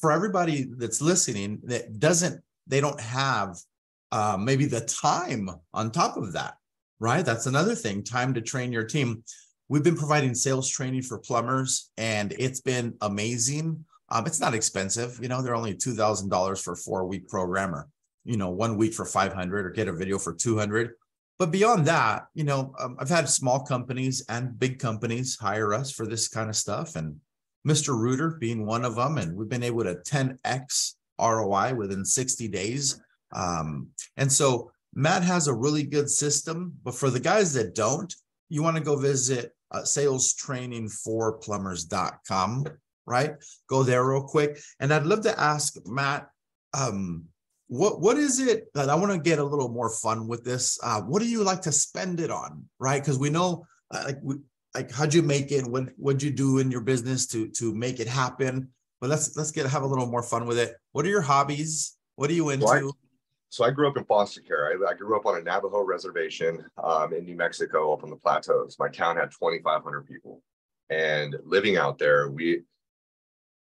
for 0.00 0.12
everybody 0.12 0.69
that's 0.76 1.02
listening 1.02 1.61
that 1.64 1.99
doesn't, 1.99 2.42
they 2.66 2.81
don't 2.81 3.00
have 3.00 3.57
uh, 4.11 4.37
maybe 4.38 4.66
the 4.66 4.83
time 4.83 5.50
on 5.75 5.90
top 5.90 6.16
of 6.16 6.33
that, 6.33 6.54
right? 7.00 7.25
That's 7.25 7.47
another 7.47 7.75
thing, 7.75 8.02
time 8.02 8.35
to 8.35 8.40
train 8.40 8.73
your 8.73 8.85
team. 8.85 9.25
We've 9.73 9.83
been 9.83 9.97
providing 9.97 10.35
sales 10.35 10.69
training 10.69 11.00
for 11.00 11.17
plumbers 11.17 11.93
and 11.97 12.35
it's 12.38 12.61
been 12.61 12.93
amazing. 13.00 13.83
Um, 14.11 14.26
it's 14.26 14.38
not 14.38 14.52
expensive. 14.52 15.19
You 15.23 15.29
know, 15.29 15.41
they're 15.41 15.55
only 15.55 15.73
$2,000 15.73 16.62
for 16.62 16.75
a 16.75 16.76
four 16.76 17.07
week 17.07 17.26
programmer, 17.26 17.88
you 18.26 18.37
know, 18.37 18.50
one 18.50 18.76
week 18.76 18.93
for 18.93 19.07
500 19.07 19.64
or 19.64 19.71
get 19.71 19.88
a 19.88 19.93
video 19.95 20.19
for 20.19 20.35
200. 20.35 20.91
But 21.38 21.52
beyond 21.52 21.87
that, 21.87 22.26
you 22.35 22.45
know, 22.45 22.75
um, 22.79 22.99
I've 23.00 23.09
had 23.09 23.31
small 23.31 23.61
companies 23.61 24.23
and 24.29 24.59
big 24.59 24.79
companies 24.79 25.38
hire 25.41 25.73
us 25.73 25.91
for 25.91 26.07
this 26.07 26.29
kind 26.29 26.50
of 26.50 26.57
stuff. 26.57 26.95
And 26.95 27.17
Mr. 27.67 27.99
Rooter 27.99 28.37
being 28.38 28.67
one 28.67 28.85
of 28.85 28.97
them. 28.97 29.17
And 29.17 29.35
we've 29.35 29.49
been 29.49 29.62
able 29.62 29.85
to 29.85 29.95
10x 29.95 30.97
ROI 31.19 31.75
within 31.76 32.05
60 32.05 32.47
days. 32.49 33.00
Um, 33.35 33.88
and 34.19 34.31
so 34.31 34.71
Matt 34.93 35.23
has 35.23 35.49
a 35.49 35.55
really 35.55 35.85
good 35.85 36.11
system. 36.11 36.75
But 36.85 36.95
for 36.95 37.09
the 37.09 37.21
guys 37.21 37.55
that 37.55 37.75
don't, 37.75 38.14
you 38.50 38.62
want 38.62 38.76
to 38.76 38.83
go 38.83 38.97
visit 38.97 39.55
uh, 39.73 39.83
salestrainingforplumbers.com, 39.83 42.67
right? 43.07 43.33
Go 43.69 43.83
there 43.83 44.07
real 44.07 44.23
quick. 44.23 44.61
And 44.79 44.95
I'd 44.95 45.07
love 45.07 45.23
to 45.23 45.41
ask 45.41 45.75
Matt, 45.87 46.29
um, 46.75 47.25
what 47.69 48.00
what 48.02 48.19
is 48.19 48.38
it 48.38 48.67
that 48.75 48.91
I 48.91 48.95
want 48.95 49.12
to 49.12 49.19
get 49.19 49.38
a 49.38 49.45
little 49.45 49.71
more 49.71 49.88
fun 49.88 50.29
with 50.29 50.45
this? 50.45 50.79
Uh, 50.83 51.00
what 51.00 51.23
do 51.23 51.29
you 51.29 51.43
like 51.43 51.62
to 51.62 51.73
spend 51.73 52.21
it 52.21 52.31
on, 52.31 52.67
right? 52.79 53.02
Because 53.02 53.19
we 53.19 53.31
know, 53.31 53.64
uh, 53.91 54.02
like, 54.07 54.19
we, 54.23 54.35
like 54.75 54.91
how'd 54.91 55.14
you 55.14 55.23
make 55.23 55.50
it? 55.52 55.67
What 55.67 55.88
what'd 55.97 56.23
you 56.23 56.31
do 56.31 56.59
in 56.59 56.71
your 56.71 56.83
business 56.83 57.26
to 57.29 57.49
to 57.49 57.75
make 57.75 57.99
it 57.99 58.09
happen? 58.09 58.69
But 59.00 59.09
let's 59.09 59.35
let's 59.38 59.52
get 59.52 59.64
have 59.67 59.85
a 59.85 59.87
little 59.87 60.05
more 60.07 60.23
fun 60.23 60.45
with 60.47 60.59
it. 60.59 60.76
What 60.93 61.07
are 61.07 61.09
your 61.09 61.23
hobbies? 61.23 61.97
What 62.17 62.29
are 62.29 62.35
you 62.35 62.50
into? 62.50 62.93
So 63.53 63.65
I 63.65 63.71
grew 63.71 63.87
up 63.87 63.97
in 63.97 64.05
foster 64.05 64.41
care. 64.41 64.69
I, 64.69 64.93
I 64.93 64.95
grew 64.95 65.15
up 65.17 65.27
on 65.27 65.39
a 65.39 65.43
Navajo 65.43 65.83
reservation 65.83 66.65
um, 66.83 67.13
in 67.13 67.25
New 67.25 67.37
Mexico 67.37 67.93
up 67.93 68.03
on 68.03 68.11
the 68.11 68.17
plateaus. 68.17 68.77
My 68.79 68.89
town 68.89 69.17
had 69.17 69.31
2,500 69.31 70.07
people, 70.07 70.43
and 70.89 71.37
living 71.45 71.77
out 71.77 71.99
there, 71.99 72.31
we 72.31 72.63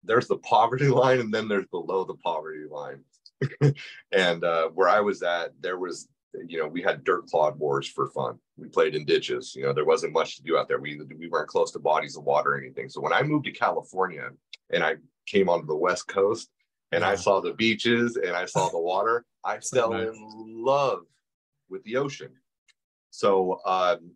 there's 0.05 0.29
the 0.29 0.39
poverty 0.39 0.89
line, 1.03 1.21
and 1.21 1.33
then 1.33 1.49
there's 1.49 1.67
below 1.67 2.05
the 2.05 2.17
poverty 2.17 2.67
line 2.71 3.03
and 4.13 4.45
uh, 4.45 4.69
where 4.69 4.89
I 4.89 5.01
was 5.01 5.23
at, 5.23 5.51
there 5.61 5.79
was, 5.79 6.09
you 6.47 6.59
know, 6.59 6.67
we 6.67 6.83
had 6.83 7.05
dirt 7.05 7.27
clod 7.27 7.59
wars 7.59 7.89
for 7.89 8.09
fun. 8.11 8.39
We 8.57 8.69
played 8.69 8.95
in 8.95 9.05
ditches. 9.05 9.55
You 9.55 9.65
know, 9.65 9.73
there 9.73 9.85
wasn't 9.85 10.13
much 10.13 10.37
to 10.37 10.43
do 10.43 10.57
out 10.57 10.69
there. 10.69 10.81
We 10.81 11.01
we 11.19 11.29
weren't 11.29 11.49
close 11.49 11.73
to 11.73 11.79
bodies 11.79 12.17
of 12.17 12.25
water 12.25 12.53
or 12.53 12.59
anything. 12.59 12.89
So 12.89 13.01
when 13.01 13.13
I 13.13 13.23
moved 13.23 13.45
to 13.47 13.53
California 13.53 14.29
and 14.71 14.83
I 14.83 14.97
came 15.27 15.49
onto 15.49 15.67
the 15.67 15.77
West 15.77 16.09
Coast 16.09 16.51
and 16.93 17.03
yeah. 17.03 17.11
I 17.11 17.15
saw 17.17 17.41
the 17.41 17.55
beaches 17.55 18.17
and 18.17 18.37
I 18.37 18.45
saw 18.45 18.69
the 18.69 18.79
water, 18.79 19.25
I 19.45 19.59
fell 19.59 19.93
nice. 19.93 20.09
in 20.09 20.65
love 20.65 21.01
with 21.69 21.83
the 21.85 21.97
ocean. 21.97 22.31
So 23.11 23.61
um, 23.65 24.13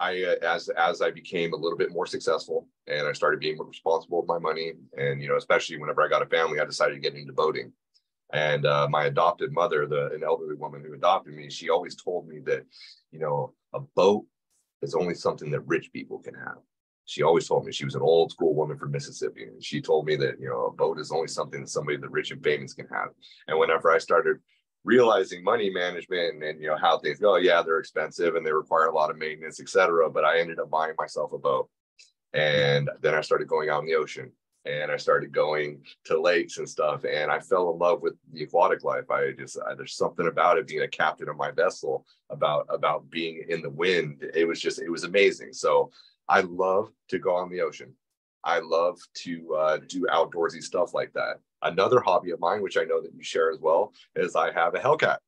I, 0.00 0.22
uh, 0.22 0.36
as 0.44 0.68
as 0.70 1.02
I 1.02 1.10
became 1.10 1.52
a 1.52 1.56
little 1.56 1.78
bit 1.78 1.92
more 1.92 2.06
successful 2.06 2.68
and 2.86 3.06
I 3.06 3.12
started 3.12 3.40
being 3.40 3.56
more 3.56 3.66
responsible 3.66 4.20
with 4.20 4.28
my 4.28 4.38
money, 4.38 4.72
and 4.96 5.20
you 5.22 5.28
know, 5.28 5.36
especially 5.36 5.78
whenever 5.78 6.02
I 6.02 6.08
got 6.08 6.22
a 6.22 6.26
family, 6.26 6.60
I 6.60 6.64
decided 6.64 6.94
to 6.94 7.00
get 7.00 7.14
into 7.14 7.32
boating. 7.32 7.72
And 8.32 8.64
uh, 8.64 8.88
my 8.88 9.04
adopted 9.04 9.52
mother, 9.52 9.86
the 9.86 10.10
an 10.12 10.24
elderly 10.24 10.54
woman 10.54 10.82
who 10.82 10.94
adopted 10.94 11.34
me, 11.34 11.50
she 11.50 11.68
always 11.68 11.94
told 11.94 12.26
me 12.26 12.40
that, 12.46 12.64
you 13.10 13.18
know, 13.18 13.52
a 13.74 13.80
boat 13.80 14.24
is 14.80 14.94
only 14.94 15.14
something 15.14 15.50
that 15.50 15.60
rich 15.60 15.92
people 15.92 16.18
can 16.18 16.34
have. 16.34 16.58
She 17.04 17.22
always 17.22 17.48
told 17.48 17.64
me 17.64 17.72
she 17.72 17.84
was 17.84 17.94
an 17.94 18.02
old 18.02 18.30
school 18.30 18.54
woman 18.54 18.78
from 18.78 18.92
Mississippi, 18.92 19.44
and 19.44 19.62
she 19.62 19.80
told 19.80 20.06
me 20.06 20.16
that 20.16 20.40
you 20.40 20.48
know 20.48 20.66
a 20.66 20.72
boat 20.72 20.98
is 20.98 21.10
only 21.10 21.28
something 21.28 21.60
that 21.60 21.68
somebody 21.68 21.96
that 21.98 22.10
rich 22.10 22.30
and 22.30 22.42
famous 22.42 22.74
can 22.74 22.86
have. 22.88 23.08
And 23.48 23.58
whenever 23.58 23.90
I 23.90 23.98
started 23.98 24.38
realizing 24.84 25.44
money 25.44 25.70
management 25.70 26.34
and, 26.34 26.42
and, 26.42 26.60
you 26.60 26.68
know 26.68 26.76
how 26.76 26.98
things 26.98 27.20
go 27.20 27.36
yeah 27.36 27.62
they're 27.62 27.78
expensive 27.78 28.34
and 28.34 28.44
they 28.44 28.52
require 28.52 28.86
a 28.86 28.94
lot 28.94 29.10
of 29.10 29.16
maintenance 29.16 29.60
etc 29.60 30.10
but 30.10 30.24
i 30.24 30.40
ended 30.40 30.58
up 30.58 30.68
buying 30.70 30.92
myself 30.98 31.32
a 31.32 31.38
boat 31.38 31.70
and 32.32 32.90
then 33.00 33.14
i 33.14 33.20
started 33.20 33.46
going 33.46 33.68
out 33.68 33.78
in 33.78 33.86
the 33.86 33.94
ocean 33.94 34.32
and 34.64 34.92
I 34.92 34.96
started 34.96 35.32
going 35.32 35.82
to 36.04 36.20
lakes 36.20 36.58
and 36.58 36.68
stuff. 36.68 37.04
And 37.04 37.30
I 37.30 37.40
fell 37.40 37.72
in 37.72 37.78
love 37.78 38.00
with 38.00 38.14
the 38.32 38.44
aquatic 38.44 38.84
life. 38.84 39.10
I 39.10 39.32
just 39.32 39.58
I, 39.66 39.74
there's 39.74 39.96
something 39.96 40.28
about 40.28 40.58
it 40.58 40.68
being 40.68 40.82
a 40.82 40.88
captain 40.88 41.28
of 41.28 41.36
my 41.36 41.50
vessel, 41.50 42.06
about 42.30 42.66
about 42.68 43.10
being 43.10 43.44
in 43.48 43.62
the 43.62 43.70
wind. 43.70 44.22
It 44.34 44.46
was 44.46 44.60
just 44.60 44.80
it 44.80 44.90
was 44.90 45.04
amazing. 45.04 45.52
So 45.52 45.90
I 46.32 46.40
love 46.40 46.90
to 47.10 47.18
go 47.18 47.34
on 47.34 47.50
the 47.50 47.60
ocean. 47.60 47.94
I 48.42 48.60
love 48.60 48.98
to 49.16 49.54
uh, 49.54 49.78
do 49.86 50.06
outdoorsy 50.10 50.62
stuff 50.62 50.94
like 50.94 51.12
that. 51.12 51.40
Another 51.60 52.00
hobby 52.00 52.30
of 52.30 52.40
mine, 52.40 52.62
which 52.62 52.78
I 52.78 52.84
know 52.84 53.02
that 53.02 53.14
you 53.14 53.22
share 53.22 53.50
as 53.50 53.60
well, 53.60 53.92
is 54.16 54.34
I 54.34 54.50
have 54.50 54.74
a 54.74 54.78
Hellcat. 54.78 55.18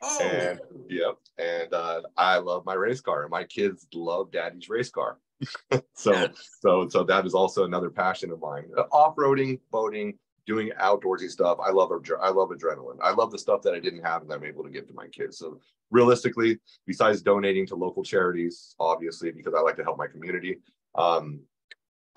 Oh. 0.00 0.20
And 0.22 0.60
yep, 0.88 1.16
and 1.38 1.74
uh, 1.74 2.02
I 2.16 2.38
love 2.38 2.64
my 2.64 2.74
race 2.74 3.00
car. 3.00 3.22
And 3.22 3.32
my 3.32 3.42
kids 3.44 3.88
love 3.92 4.30
daddy's 4.30 4.68
race 4.68 4.90
car. 4.90 5.18
so 5.94 6.28
so 6.60 6.88
so 6.88 7.02
that 7.02 7.26
is 7.26 7.34
also 7.34 7.64
another 7.64 7.90
passion 7.90 8.30
of 8.30 8.40
mine. 8.40 8.70
Uh, 8.76 8.82
off-roading, 8.92 9.58
boating, 9.72 10.16
doing 10.48 10.70
outdoorsy 10.80 11.30
stuff. 11.30 11.58
I 11.62 11.70
love 11.70 11.90
I 11.92 12.30
love 12.30 12.48
adrenaline. 12.48 12.98
I 13.02 13.12
love 13.12 13.30
the 13.30 13.38
stuff 13.38 13.60
that 13.62 13.74
I 13.74 13.78
didn't 13.78 14.02
have 14.02 14.22
and 14.22 14.32
I'm 14.32 14.44
able 14.44 14.64
to 14.64 14.70
give 14.70 14.88
to 14.88 14.94
my 14.94 15.06
kids. 15.08 15.38
So 15.38 15.60
realistically, 15.90 16.58
besides 16.86 17.20
donating 17.20 17.66
to 17.66 17.76
local 17.76 18.02
charities, 18.02 18.74
obviously 18.80 19.30
because 19.30 19.52
I 19.54 19.60
like 19.60 19.76
to 19.76 19.84
help 19.84 19.98
my 19.98 20.06
community, 20.06 20.58
um, 20.94 21.40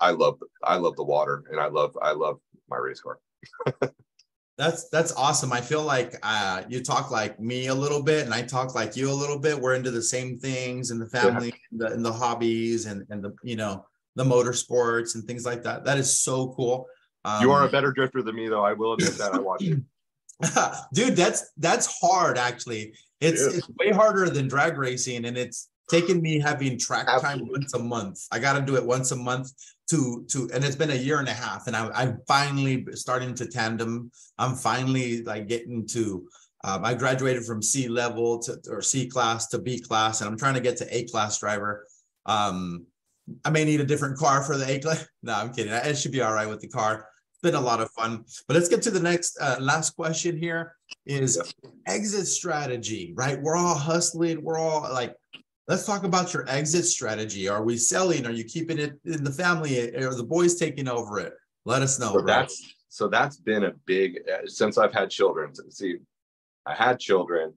I 0.00 0.10
love 0.10 0.40
I 0.64 0.76
love 0.76 0.96
the 0.96 1.04
water 1.04 1.44
and 1.50 1.60
I 1.60 1.68
love 1.68 1.96
I 2.00 2.12
love 2.12 2.40
my 2.68 2.78
race 2.78 3.00
car. 3.00 3.18
That's 4.58 4.88
that's 4.90 5.12
awesome. 5.14 5.50
I 5.50 5.62
feel 5.62 5.82
like 5.82 6.14
uh, 6.22 6.62
you 6.68 6.82
talk 6.82 7.10
like 7.10 7.40
me 7.40 7.68
a 7.68 7.74
little 7.74 8.02
bit, 8.02 8.26
and 8.26 8.34
I 8.34 8.42
talk 8.42 8.74
like 8.74 8.94
you 8.96 9.10
a 9.10 9.12
little 9.12 9.38
bit. 9.38 9.58
We're 9.58 9.74
into 9.74 9.90
the 9.90 10.02
same 10.02 10.38
things 10.38 10.90
and 10.90 11.00
the 11.00 11.06
family, 11.06 11.48
yeah. 11.48 11.54
and, 11.70 11.80
the, 11.80 11.86
and 11.86 12.04
the 12.04 12.12
hobbies, 12.12 12.84
and 12.84 13.06
and 13.08 13.24
the 13.24 13.34
you 13.42 13.56
know 13.56 13.86
the 14.14 14.24
motorsports 14.24 15.14
and 15.14 15.24
things 15.24 15.46
like 15.46 15.62
that. 15.62 15.84
That 15.84 15.96
is 15.96 16.18
so 16.18 16.52
cool. 16.54 16.86
Um, 17.24 17.42
you 17.42 17.52
are 17.52 17.62
a 17.62 17.66
um, 17.66 17.70
better 17.70 17.92
drifter 17.92 18.22
than 18.22 18.34
me, 18.34 18.48
though. 18.48 18.64
I 18.64 18.72
will 18.72 18.94
admit 18.94 19.12
that. 19.18 19.34
I 19.34 19.38
watch 19.38 19.62
it. 19.62 19.80
Dude, 20.92 21.16
that's 21.16 21.50
that's 21.56 22.00
hard. 22.00 22.38
Actually, 22.38 22.94
it's 23.20 23.42
it 23.42 23.56
it's 23.56 23.68
way 23.78 23.90
harder 23.90 24.28
than 24.28 24.48
drag 24.48 24.76
racing, 24.76 25.24
and 25.24 25.36
it's 25.36 25.68
taken 25.90 26.20
me 26.22 26.40
having 26.40 26.78
track 26.78 27.06
Absolutely. 27.08 27.40
time 27.40 27.48
once 27.52 27.74
a 27.74 27.78
month. 27.78 28.26
I 28.32 28.38
got 28.38 28.58
to 28.58 28.62
do 28.62 28.76
it 28.76 28.84
once 28.84 29.12
a 29.12 29.16
month 29.16 29.52
to 29.92 30.24
to 30.28 30.48
and 30.54 30.64
it's 30.64 30.76
been 30.76 30.90
a 30.90 30.94
year 30.94 31.18
and 31.18 31.28
a 31.28 31.34
half 31.34 31.66
and 31.66 31.76
I, 31.76 31.90
i'm 31.94 32.18
finally 32.26 32.86
starting 32.92 33.34
to 33.34 33.46
tandem 33.46 34.10
i'm 34.38 34.54
finally 34.54 35.22
like 35.22 35.48
getting 35.48 35.86
to 35.88 36.26
um, 36.64 36.84
i 36.84 36.94
graduated 36.94 37.44
from 37.44 37.62
c 37.62 37.88
level 37.88 38.38
to 38.40 38.58
or 38.70 38.80
c 38.80 39.06
class 39.06 39.48
to 39.48 39.58
b 39.58 39.80
class 39.80 40.20
and 40.20 40.30
i'm 40.30 40.38
trying 40.38 40.54
to 40.54 40.60
get 40.60 40.78
to 40.78 40.96
a 40.96 41.04
class 41.04 41.38
driver 41.38 41.86
um, 42.24 42.86
i 43.44 43.50
may 43.50 43.64
need 43.64 43.80
a 43.80 43.86
different 43.86 44.16
car 44.16 44.42
for 44.42 44.56
the 44.56 44.70
a 44.70 44.78
class 44.78 45.06
no 45.22 45.34
i'm 45.34 45.52
kidding 45.52 45.72
it 45.72 45.98
should 45.98 46.12
be 46.12 46.22
all 46.22 46.32
right 46.32 46.48
with 46.48 46.60
the 46.60 46.68
car 46.68 47.06
been 47.42 47.54
a 47.54 47.60
lot 47.60 47.80
of 47.80 47.90
fun 47.90 48.24
but 48.46 48.54
let's 48.54 48.68
get 48.68 48.82
to 48.82 48.90
the 48.90 49.00
next 49.00 49.36
uh, 49.40 49.56
last 49.60 49.90
question 49.96 50.36
here 50.36 50.76
is 51.06 51.40
exit 51.86 52.26
strategy 52.26 53.12
right 53.16 53.40
we're 53.42 53.56
all 53.56 53.74
hustling 53.74 54.42
we're 54.42 54.58
all 54.58 54.82
like 54.92 55.16
Let's 55.68 55.86
talk 55.86 56.02
about 56.02 56.34
your 56.34 56.48
exit 56.48 56.84
strategy. 56.84 57.48
Are 57.48 57.62
we 57.62 57.76
selling? 57.76 58.26
Are 58.26 58.32
you 58.32 58.44
keeping 58.44 58.78
it 58.78 58.98
in 59.04 59.22
the 59.22 59.30
family? 59.30 59.94
Are 59.94 60.14
the 60.14 60.24
boys 60.24 60.56
taking 60.56 60.88
over 60.88 61.20
it? 61.20 61.34
Let 61.64 61.82
us 61.82 62.00
know. 62.00 62.12
So 62.12 62.22
that's 62.22 62.74
so 62.88 63.08
that's 63.08 63.36
been 63.36 63.64
a 63.64 63.72
big 63.86 64.18
uh, 64.30 64.46
since 64.46 64.76
I've 64.76 64.92
had 64.92 65.08
children. 65.08 65.54
See, 65.70 65.98
I 66.66 66.74
had 66.74 66.98
children, 66.98 67.54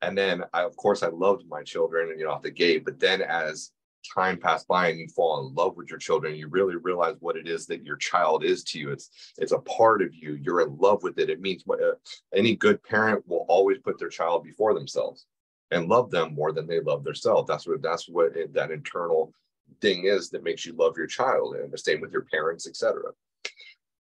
and 0.00 0.16
then 0.16 0.44
I, 0.54 0.62
of 0.62 0.76
course 0.76 1.02
I 1.02 1.08
loved 1.08 1.44
my 1.46 1.62
children, 1.62 2.10
and 2.10 2.18
you 2.18 2.24
know, 2.24 2.32
off 2.32 2.42
the 2.42 2.50
gate. 2.50 2.86
But 2.86 2.98
then 2.98 3.20
as 3.20 3.70
time 4.14 4.38
passed 4.38 4.68
by 4.68 4.88
and 4.88 4.98
you 4.98 5.08
fall 5.08 5.46
in 5.46 5.54
love 5.54 5.76
with 5.76 5.90
your 5.90 5.98
children, 5.98 6.34
you 6.34 6.48
really 6.48 6.76
realize 6.76 7.16
what 7.20 7.36
it 7.36 7.48
is 7.48 7.66
that 7.66 7.84
your 7.84 7.96
child 7.96 8.44
is 8.44 8.64
to 8.64 8.78
you. 8.78 8.90
It's 8.90 9.34
it's 9.38 9.52
a 9.52 9.58
part 9.58 10.02
of 10.02 10.14
you. 10.14 10.34
You're 10.34 10.62
in 10.62 10.76
love 10.76 11.02
with 11.02 11.18
it. 11.18 11.30
It 11.30 11.40
means 11.40 11.62
what 11.64 11.82
uh, 11.82 11.94
any 12.34 12.56
good 12.56 12.82
parent 12.82 13.26
will 13.26 13.46
always 13.48 13.78
put 13.78 13.98
their 13.98 14.08
child 14.08 14.44
before 14.44 14.74
themselves 14.74 15.26
and 15.70 15.88
love 15.88 16.10
them 16.10 16.34
more 16.34 16.52
than 16.52 16.66
they 16.66 16.80
love 16.80 17.04
themselves. 17.04 17.48
That's 17.48 17.66
what 17.66 17.82
that's 17.82 18.08
what 18.08 18.36
it, 18.36 18.52
that 18.54 18.70
internal 18.70 19.32
thing 19.80 20.04
is 20.04 20.30
that 20.30 20.44
makes 20.44 20.66
you 20.66 20.74
love 20.74 20.96
your 20.96 21.06
child, 21.06 21.56
and 21.56 21.72
the 21.72 21.78
same 21.78 22.00
with 22.00 22.12
your 22.12 22.26
parents, 22.30 22.66
etc. 22.66 23.02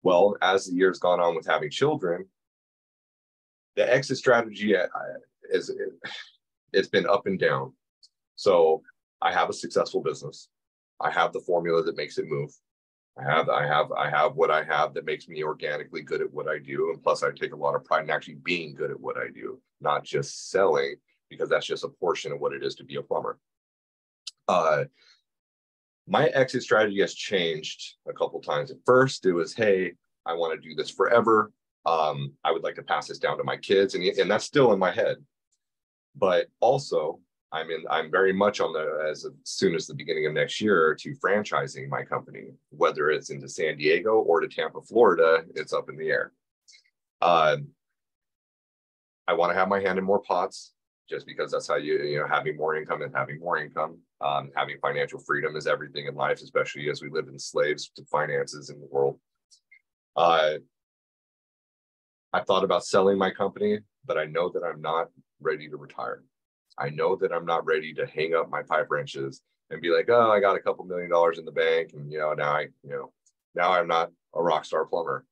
Well, 0.03 0.37
as 0.41 0.65
the 0.65 0.75
years 0.75 0.99
gone 0.99 1.19
on 1.19 1.35
with 1.35 1.45
having 1.45 1.69
children, 1.69 2.25
the 3.75 3.93
exit 3.93 4.17
strategy 4.17 4.75
uh, 4.75 4.87
is 5.49 5.71
it's 6.73 6.87
been 6.87 7.07
up 7.07 7.27
and 7.27 7.39
down. 7.39 7.73
So 8.35 8.83
I 9.21 9.31
have 9.31 9.49
a 9.49 9.53
successful 9.53 10.01
business. 10.01 10.49
I 10.99 11.11
have 11.11 11.33
the 11.33 11.41
formula 11.41 11.83
that 11.83 11.97
makes 11.97 12.17
it 12.17 12.27
move. 12.27 12.51
I 13.19 13.23
have, 13.23 13.49
I 13.49 13.65
have, 13.65 13.91
I 13.91 14.09
have 14.09 14.35
what 14.35 14.51
I 14.51 14.63
have 14.63 14.93
that 14.93 15.05
makes 15.05 15.27
me 15.27 15.43
organically 15.43 16.03
good 16.03 16.21
at 16.21 16.31
what 16.31 16.47
I 16.47 16.59
do. 16.59 16.91
And 16.91 17.01
plus 17.01 17.23
I 17.23 17.31
take 17.31 17.53
a 17.53 17.57
lot 17.57 17.75
of 17.75 17.83
pride 17.83 18.03
in 18.03 18.09
actually 18.11 18.35
being 18.35 18.75
good 18.75 18.91
at 18.91 18.99
what 18.99 19.17
I 19.17 19.29
do, 19.33 19.59
not 19.81 20.03
just 20.03 20.51
selling, 20.51 20.95
because 21.29 21.49
that's 21.49 21.65
just 21.65 21.83
a 21.83 21.89
portion 21.89 22.31
of 22.31 22.39
what 22.39 22.53
it 22.53 22.63
is 22.63 22.75
to 22.75 22.83
be 22.83 22.95
a 22.95 23.01
plumber. 23.01 23.39
Uh, 24.47 24.85
my 26.07 26.27
exit 26.27 26.63
strategy 26.63 27.01
has 27.01 27.13
changed 27.13 27.95
a 28.07 28.13
couple 28.13 28.39
times. 28.39 28.71
At 28.71 28.77
first, 28.85 29.25
it 29.25 29.33
was, 29.33 29.53
hey, 29.53 29.93
I 30.25 30.33
want 30.33 30.61
to 30.61 30.69
do 30.69 30.75
this 30.75 30.89
forever. 30.89 31.51
Um, 31.85 32.33
I 32.43 32.51
would 32.51 32.63
like 32.63 32.75
to 32.75 32.83
pass 32.83 33.07
this 33.07 33.17
down 33.17 33.37
to 33.37 33.43
my 33.43 33.57
kids, 33.57 33.95
and, 33.95 34.03
and 34.03 34.29
that's 34.29 34.45
still 34.45 34.73
in 34.73 34.79
my 34.79 34.91
head. 34.91 35.17
But 36.15 36.47
also, 36.59 37.19
I'm 37.51 37.69
in. 37.71 37.85
I'm 37.89 38.11
very 38.11 38.33
much 38.33 38.59
on 38.59 38.73
the 38.73 39.07
as 39.09 39.25
soon 39.43 39.73
as 39.73 39.87
the 39.87 39.93
beginning 39.93 40.25
of 40.25 40.33
next 40.33 40.59
year 40.59 40.95
to 40.99 41.15
franchising 41.15 41.87
my 41.87 42.03
company, 42.03 42.49
whether 42.69 43.09
it's 43.09 43.29
into 43.29 43.47
San 43.47 43.77
Diego 43.77 44.19
or 44.19 44.41
to 44.41 44.47
Tampa, 44.47 44.81
Florida. 44.81 45.43
It's 45.55 45.73
up 45.73 45.89
in 45.89 45.97
the 45.97 46.09
air. 46.09 46.33
Uh, 47.21 47.57
I 49.27 49.33
want 49.33 49.51
to 49.51 49.57
have 49.57 49.69
my 49.69 49.79
hand 49.79 49.97
in 49.97 50.03
more 50.03 50.21
pots, 50.21 50.73
just 51.09 51.25
because 51.25 51.51
that's 51.51 51.67
how 51.67 51.77
you 51.77 51.99
you 52.03 52.19
know 52.19 52.27
having 52.27 52.57
more 52.57 52.75
income 52.75 53.01
and 53.01 53.15
having 53.15 53.39
more 53.39 53.57
income. 53.57 53.97
Um, 54.19 54.51
having 54.55 54.77
financial 54.81 55.19
freedom 55.19 55.55
is 55.55 55.67
everything 55.67 56.07
in 56.07 56.15
life, 56.15 56.41
especially 56.41 56.89
as 56.89 57.01
we 57.01 57.09
live 57.09 57.27
in 57.29 57.39
slaves 57.39 57.89
to 57.95 58.03
finances 58.05 58.69
in 58.69 58.79
the 58.79 58.87
world. 58.87 59.19
Uh, 60.17 60.55
I 62.33 62.41
thought 62.41 62.65
about 62.65 62.85
selling 62.85 63.17
my 63.17 63.31
company, 63.31 63.79
but 64.05 64.17
I 64.17 64.25
know 64.25 64.49
that 64.49 64.63
I'm 64.63 64.81
not 64.81 65.07
ready 65.39 65.69
to 65.69 65.77
retire. 65.77 66.23
I 66.77 66.89
know 66.89 67.15
that 67.17 67.31
I'm 67.33 67.45
not 67.45 67.65
ready 67.65 67.93
to 67.93 68.05
hang 68.05 68.35
up 68.35 68.49
my 68.49 68.61
pipe 68.61 68.87
wrenches 68.89 69.41
and 69.69 69.81
be 69.81 69.89
like, 69.89 70.09
oh, 70.09 70.31
I 70.31 70.39
got 70.39 70.55
a 70.55 70.59
couple 70.59 70.85
million 70.85 71.09
dollars 71.09 71.39
in 71.39 71.45
the 71.45 71.51
bank, 71.51 71.91
and 71.93 72.11
you 72.11 72.19
know 72.19 72.33
now 72.33 72.51
I 72.51 72.61
you 72.83 72.89
know 72.89 73.11
now 73.55 73.71
I'm 73.71 73.87
not 73.87 74.11
a 74.35 74.41
rock 74.41 74.65
star 74.65 74.85
plumber. 74.85 75.25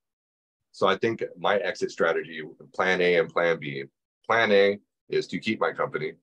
So 0.72 0.88
I 0.88 0.98
think 0.98 1.24
my 1.38 1.58
exit 1.58 1.92
strategy, 1.92 2.42
plan 2.74 3.00
A 3.02 3.16
and 3.16 3.30
plan 3.30 3.60
B. 3.60 3.86
Plan 4.26 4.52
A 4.52 4.78
is 5.08 5.28
to 5.28 5.40
keep 5.40 5.62
my 5.62 5.72
company 5.72 6.14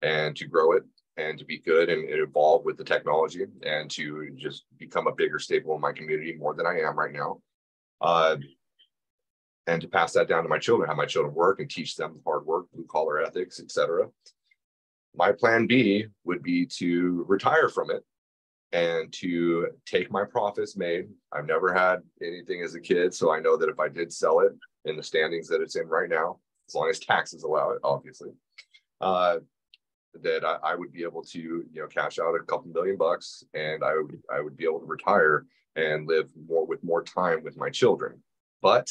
and 0.00 0.34
to 0.36 0.46
grow 0.46 0.72
it 0.72 0.84
and 1.18 1.38
to 1.38 1.44
be 1.44 1.58
good 1.58 1.90
and, 1.90 2.08
evolve 2.08 2.64
with 2.64 2.78
the 2.78 2.84
technology 2.84 3.44
and 3.64 3.90
to 3.90 4.30
just 4.36 4.64
become 4.78 5.08
a 5.08 5.14
bigger 5.14 5.38
staple 5.38 5.74
in 5.74 5.80
my 5.80 5.92
community 5.92 6.34
more 6.34 6.54
than 6.54 6.66
I 6.66 6.80
am 6.80 6.98
right 6.98 7.12
now. 7.12 7.40
Uh, 8.00 8.36
and 9.66 9.82
to 9.82 9.88
pass 9.88 10.12
that 10.14 10.28
down 10.28 10.44
to 10.44 10.48
my 10.48 10.58
children, 10.58 10.88
have 10.88 10.96
my 10.96 11.04
children 11.04 11.34
work 11.34 11.60
and 11.60 11.68
teach 11.68 11.96
them 11.96 12.20
hard 12.24 12.46
work, 12.46 12.66
blue 12.72 12.86
collar 12.88 13.20
ethics, 13.20 13.60
etc. 13.60 14.08
My 15.14 15.32
plan 15.32 15.66
B 15.66 16.06
would 16.24 16.42
be 16.42 16.66
to 16.78 17.24
retire 17.28 17.68
from 17.68 17.90
it 17.90 18.04
and 18.72 19.12
to 19.14 19.68
take 19.86 20.10
my 20.10 20.24
profits 20.24 20.76
made. 20.76 21.08
I've 21.32 21.46
never 21.46 21.72
had 21.72 22.00
anything 22.22 22.62
as 22.62 22.74
a 22.74 22.80
kid, 22.80 23.14
so 23.14 23.32
I 23.32 23.40
know 23.40 23.56
that 23.56 23.68
if 23.68 23.80
I 23.80 23.88
did 23.88 24.12
sell 24.12 24.40
it 24.40 24.52
in 24.84 24.96
the 24.96 25.02
standings 25.02 25.48
that 25.48 25.62
it's 25.62 25.76
in 25.76 25.88
right 25.88 26.08
now, 26.08 26.38
as 26.68 26.74
long 26.74 26.90
as 26.90 26.98
taxes 26.98 27.42
allow 27.42 27.70
it, 27.70 27.78
obviously, 27.82 28.30
uh, 29.00 29.38
that 30.22 30.44
I, 30.44 30.58
I, 30.62 30.74
would 30.74 30.92
be 30.92 31.02
able 31.02 31.22
to 31.22 31.38
you 31.38 31.68
know 31.72 31.86
cash 31.86 32.18
out 32.18 32.34
a 32.34 32.44
couple 32.44 32.70
million 32.72 32.96
bucks 32.96 33.44
and 33.54 33.84
I 33.84 33.94
would 33.96 34.20
I 34.32 34.40
would 34.40 34.56
be 34.56 34.64
able 34.64 34.80
to 34.80 34.86
retire 34.86 35.46
and 35.76 36.08
live 36.08 36.28
more 36.48 36.66
with 36.66 36.82
more 36.82 37.02
time 37.02 37.42
with 37.44 37.56
my 37.56 37.70
children. 37.70 38.20
But 38.60 38.88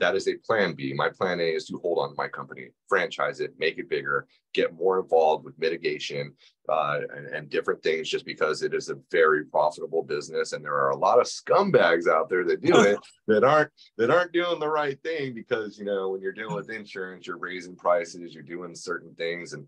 that 0.00 0.14
is 0.14 0.28
a 0.28 0.36
plan 0.36 0.74
B. 0.74 0.92
My 0.92 1.08
plan 1.08 1.40
A 1.40 1.44
is 1.44 1.66
to 1.66 1.78
hold 1.78 1.98
on 1.98 2.10
to 2.10 2.14
my 2.16 2.28
company, 2.28 2.68
franchise 2.88 3.40
it, 3.40 3.54
make 3.58 3.78
it 3.78 3.88
bigger, 3.88 4.26
get 4.54 4.74
more 4.74 5.00
involved 5.00 5.44
with 5.44 5.58
mitigation 5.58 6.32
uh, 6.68 7.00
and, 7.14 7.26
and, 7.26 7.50
different 7.50 7.82
things 7.82 8.08
just 8.08 8.26
because 8.26 8.62
it 8.62 8.74
is 8.74 8.88
a 8.88 8.98
very 9.10 9.44
profitable 9.44 10.02
business. 10.02 10.52
And 10.52 10.64
there 10.64 10.74
are 10.74 10.90
a 10.90 10.96
lot 10.96 11.18
of 11.18 11.26
scumbags 11.26 12.08
out 12.08 12.28
there 12.28 12.44
that 12.44 12.62
do 12.62 12.80
it 12.80 12.98
that 13.26 13.44
aren't 13.44 13.70
that 13.96 14.10
aren't 14.10 14.32
doing 14.32 14.60
the 14.60 14.68
right 14.68 15.00
thing 15.02 15.34
because 15.34 15.78
you 15.78 15.84
know 15.84 16.10
when 16.10 16.20
you're 16.20 16.32
dealing 16.32 16.56
with 16.56 16.70
insurance, 16.70 17.26
you're 17.26 17.38
raising 17.38 17.76
prices, 17.76 18.34
you're 18.34 18.42
doing 18.42 18.74
certain 18.74 19.14
things 19.14 19.52
and 19.52 19.66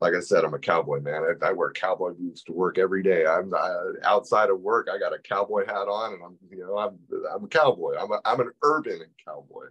like 0.00 0.14
I 0.14 0.20
said, 0.20 0.44
I'm 0.44 0.54
a 0.54 0.58
cowboy 0.58 1.00
man. 1.00 1.22
I, 1.22 1.46
I 1.46 1.52
wear 1.52 1.70
cowboy 1.70 2.12
boots 2.12 2.42
to 2.44 2.52
work 2.52 2.78
every 2.78 3.02
day. 3.02 3.24
I'm 3.26 3.54
I, 3.54 3.92
outside 4.04 4.50
of 4.50 4.60
work. 4.60 4.88
I 4.92 4.98
got 4.98 5.14
a 5.14 5.18
cowboy 5.18 5.66
hat 5.66 5.88
on, 5.88 6.14
and 6.14 6.22
I'm 6.22 6.36
you 6.50 6.58
know 6.58 6.76
I'm 6.76 6.98
I'm 7.34 7.44
a 7.44 7.48
cowboy. 7.48 7.94
I'm 7.96 8.12
a, 8.12 8.20
I'm 8.24 8.40
an 8.40 8.50
urban 8.62 9.00
cowboy. 9.26 9.66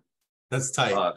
That's 0.50 0.72
tight. 0.72 0.94
Uh, 0.94 1.14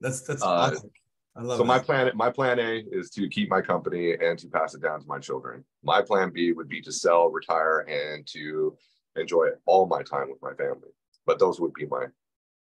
that's 0.00 0.22
that's 0.22 0.42
uh, 0.42 0.46
awesome. 0.46 0.90
I 1.36 1.42
love 1.42 1.58
so 1.58 1.64
that. 1.64 1.68
my 1.68 1.78
plan 1.78 2.10
my 2.14 2.30
plan 2.30 2.58
A 2.58 2.82
is 2.90 3.10
to 3.10 3.28
keep 3.28 3.50
my 3.50 3.60
company 3.60 4.14
and 4.14 4.38
to 4.38 4.48
pass 4.48 4.74
it 4.74 4.80
down 4.80 5.00
to 5.00 5.06
my 5.06 5.18
children. 5.18 5.64
My 5.82 6.00
plan 6.00 6.30
B 6.30 6.52
would 6.52 6.68
be 6.68 6.80
to 6.80 6.92
sell, 6.92 7.28
retire, 7.28 7.80
and 7.80 8.26
to 8.28 8.76
enjoy 9.16 9.48
all 9.66 9.86
my 9.86 10.02
time 10.02 10.30
with 10.30 10.40
my 10.40 10.54
family. 10.54 10.88
But 11.26 11.38
those 11.38 11.60
would 11.60 11.74
be 11.74 11.84
my 11.86 12.06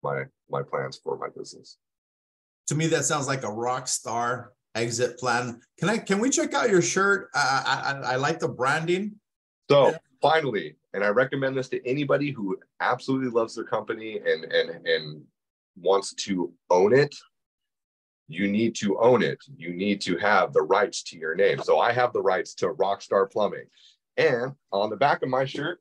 my 0.02 0.24
my 0.50 0.62
plans 0.62 0.98
for 1.02 1.18
my 1.18 1.28
business. 1.37 1.76
To 2.68 2.74
me, 2.74 2.87
that 2.87 3.05
sounds 3.05 3.26
like 3.26 3.42
a 3.42 3.52
rock 3.52 3.88
star 3.88 4.52
exit 4.75 5.19
plan. 5.19 5.61
Can 5.79 5.91
I 5.91 5.99
can 5.99 6.19
we 6.19 6.31
check 6.31 6.55
out 6.55 6.71
your 6.71 6.83
shirt? 6.83 7.29
I 7.35 8.01
I, 8.05 8.13
I 8.13 8.17
like 8.17 8.39
the 8.39 8.49
branding. 8.49 9.17
So 9.71 9.95
finally, 10.21 10.77
and 10.93 11.05
I 11.05 11.09
recommend 11.09 11.57
this 11.57 11.69
to 11.71 11.89
anybody 11.89 12.31
who 12.31 12.59
absolutely 12.81 13.31
loves 13.31 13.55
their 13.55 13.65
company 13.65 14.19
and 14.19 14.45
and 14.45 14.87
and 14.87 15.23
wants 15.77 16.15
to 16.15 16.53
own 16.71 16.93
it. 16.93 17.15
You 18.29 18.49
need 18.49 18.75
to 18.77 18.99
own 18.99 19.23
it. 19.23 19.39
You 19.57 19.75
need 19.75 20.01
to 20.03 20.17
have 20.19 20.53
the 20.53 20.63
rights 20.63 21.03
to 21.05 21.19
your 21.19 21.35
name. 21.35 21.59
So 21.63 21.79
I 21.79 21.93
have 21.93 22.13
the 22.13 22.23
rights 22.23 22.55
to 22.57 22.71
Rockstar 22.71 23.31
Plumbing. 23.31 23.67
And 24.17 24.53
on 24.71 24.91
the 24.91 24.97
back 24.97 25.23
of 25.23 25.29
my 25.29 25.45
shirt, 25.45 25.81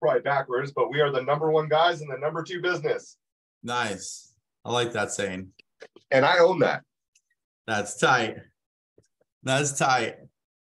probably 0.00 0.20
backwards, 0.20 0.72
but 0.72 0.90
we 0.90 1.00
are 1.00 1.10
the 1.10 1.22
number 1.22 1.50
one 1.50 1.68
guys 1.68 2.00
in 2.02 2.08
the 2.08 2.18
number 2.18 2.42
two 2.42 2.60
business. 2.60 3.16
Nice. 3.62 4.34
I 4.64 4.72
like 4.72 4.92
that 4.92 5.10
saying 5.10 5.52
and 6.10 6.24
I 6.24 6.38
own 6.38 6.58
that. 6.60 6.82
That's 7.66 7.96
tight. 7.98 8.36
That's 9.42 9.78
tight. 9.78 10.16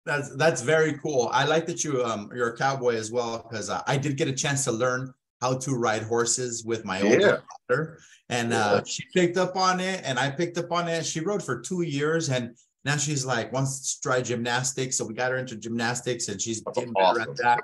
That's 0.05 0.35
that's 0.35 0.61
very 0.61 0.97
cool. 0.99 1.29
I 1.31 1.45
like 1.45 1.65
that 1.67 1.83
you 1.83 2.03
um 2.03 2.29
you're 2.33 2.49
a 2.49 2.57
cowboy 2.57 2.95
as 2.95 3.11
well 3.11 3.45
because 3.47 3.69
uh, 3.69 3.81
I 3.87 3.97
did 3.97 4.17
get 4.17 4.27
a 4.27 4.33
chance 4.33 4.63
to 4.65 4.71
learn 4.71 5.13
how 5.41 5.57
to 5.57 5.75
ride 5.75 6.03
horses 6.03 6.63
with 6.65 6.85
my 6.85 7.01
older 7.01 7.43
daughter, 7.69 7.99
and 8.29 8.51
yeah. 8.51 8.65
uh, 8.65 8.83
she 8.83 9.03
picked 9.13 9.37
up 9.37 9.55
on 9.55 9.79
it, 9.79 10.01
and 10.03 10.17
I 10.17 10.31
picked 10.31 10.57
up 10.57 10.71
on 10.71 10.87
it. 10.87 11.05
She 11.05 11.19
rode 11.19 11.43
for 11.43 11.61
two 11.61 11.81
years, 11.81 12.29
and 12.29 12.55
now 12.85 12.97
she's 12.97 13.25
like 13.25 13.51
wants 13.51 13.95
to 13.95 14.01
try 14.01 14.21
gymnastics. 14.21 14.97
So 14.97 15.05
we 15.05 15.13
got 15.13 15.31
her 15.31 15.37
into 15.37 15.57
gymnastics, 15.57 16.29
and 16.29 16.41
she's 16.41 16.61
getting 16.73 16.93
better 16.93 17.21
at 17.21 17.35
that. 17.37 17.63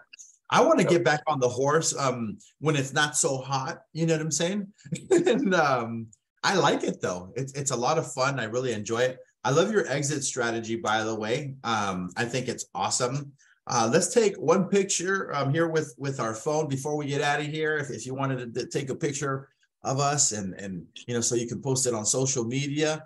I 0.50 0.62
want 0.62 0.80
to 0.80 0.86
get 0.86 1.04
back 1.04 1.24
on 1.26 1.40
the 1.40 1.50
horse 1.50 1.96
um, 1.98 2.38
when 2.60 2.76
it's 2.76 2.94
not 2.94 3.18
so 3.18 3.38
hot. 3.38 3.82
You 3.94 4.06
know 4.06 4.14
what 4.14 4.22
I'm 4.22 4.32
saying? 4.32 4.68
and 5.10 5.56
um, 5.56 6.08
I 6.44 6.56
like 6.56 6.84
it 6.84 7.02
though. 7.02 7.32
It's 7.36 7.54
it's 7.54 7.72
a 7.72 7.76
lot 7.76 7.98
of 7.98 8.12
fun. 8.12 8.40
I 8.40 8.46
really 8.46 8.74
enjoy 8.74 9.00
it. 9.00 9.20
I 9.44 9.52
love 9.52 9.72
your 9.72 9.88
exit 9.88 10.24
strategy, 10.24 10.76
by 10.76 11.04
the 11.04 11.16
way. 11.16 11.56
Um, 11.64 12.10
I 12.16 12.26
think 12.26 12.48
it's 12.48 12.66
awesome. 12.74 13.32
Uh, 13.68 13.90
let's 13.92 14.14
take 14.14 14.36
one 14.36 14.68
picture 14.68 15.34
um, 15.34 15.54
here 15.54 15.68
with 15.68 15.94
with 15.98 16.20
our 16.20 16.34
phone 16.34 16.68
before 16.68 16.98
we 16.98 17.08
get 17.08 17.22
out 17.22 17.40
of 17.40 17.48
here. 17.48 17.78
If, 17.78 17.90
if 17.90 18.06
you 18.06 18.14
wanted 18.14 18.54
to 18.54 18.68
take 18.68 18.90
a 18.90 18.96
picture 18.96 19.50
of 19.84 20.00
us 20.00 20.32
and 20.34 20.54
and 20.56 20.86
you 21.08 21.14
know 21.14 21.22
so 21.22 21.36
you 21.36 21.48
can 21.48 21.62
post 21.62 21.88
it 21.88 21.94
on 21.94 22.06
social 22.06 22.44
media, 22.44 23.04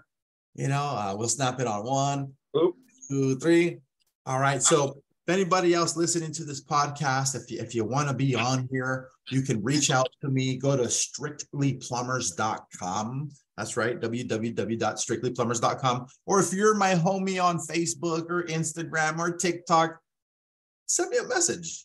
you 0.55 0.67
know, 0.67 0.83
uh, 0.83 1.15
we'll 1.15 1.29
snap 1.29 1.59
it 1.59 1.67
on 1.67 1.85
one, 1.85 2.33
Oop. 2.55 2.75
two, 3.07 3.37
three. 3.37 3.77
All 4.25 4.39
right. 4.39 4.61
So 4.61 5.01
if 5.27 5.33
anybody 5.33 5.73
else 5.73 5.97
listening 5.97 6.31
to 6.33 6.43
this 6.45 6.63
podcast, 6.63 7.35
if 7.35 7.49
you, 7.51 7.59
if 7.59 7.75
you 7.75 7.83
want 7.83 8.07
to 8.07 8.13
be 8.13 8.33
on 8.33 8.69
here, 8.71 9.09
you 9.29 9.41
can 9.41 9.61
reach 9.61 9.91
out 9.91 10.07
to 10.21 10.29
me. 10.29 10.55
Go 10.55 10.77
to 10.77 10.83
strictlyplumbers.com. 10.83 13.31
That's 13.57 13.75
right, 13.75 13.99
www.strictlyplumbers.com. 13.99 16.07
Or 16.27 16.39
if 16.39 16.53
you're 16.53 16.75
my 16.75 16.93
homie 16.93 17.43
on 17.43 17.57
Facebook 17.57 18.29
or 18.29 18.45
Instagram 18.45 19.19
or 19.19 19.35
TikTok, 19.35 19.99
send 20.85 21.09
me 21.09 21.17
a 21.17 21.25
message. 21.25 21.83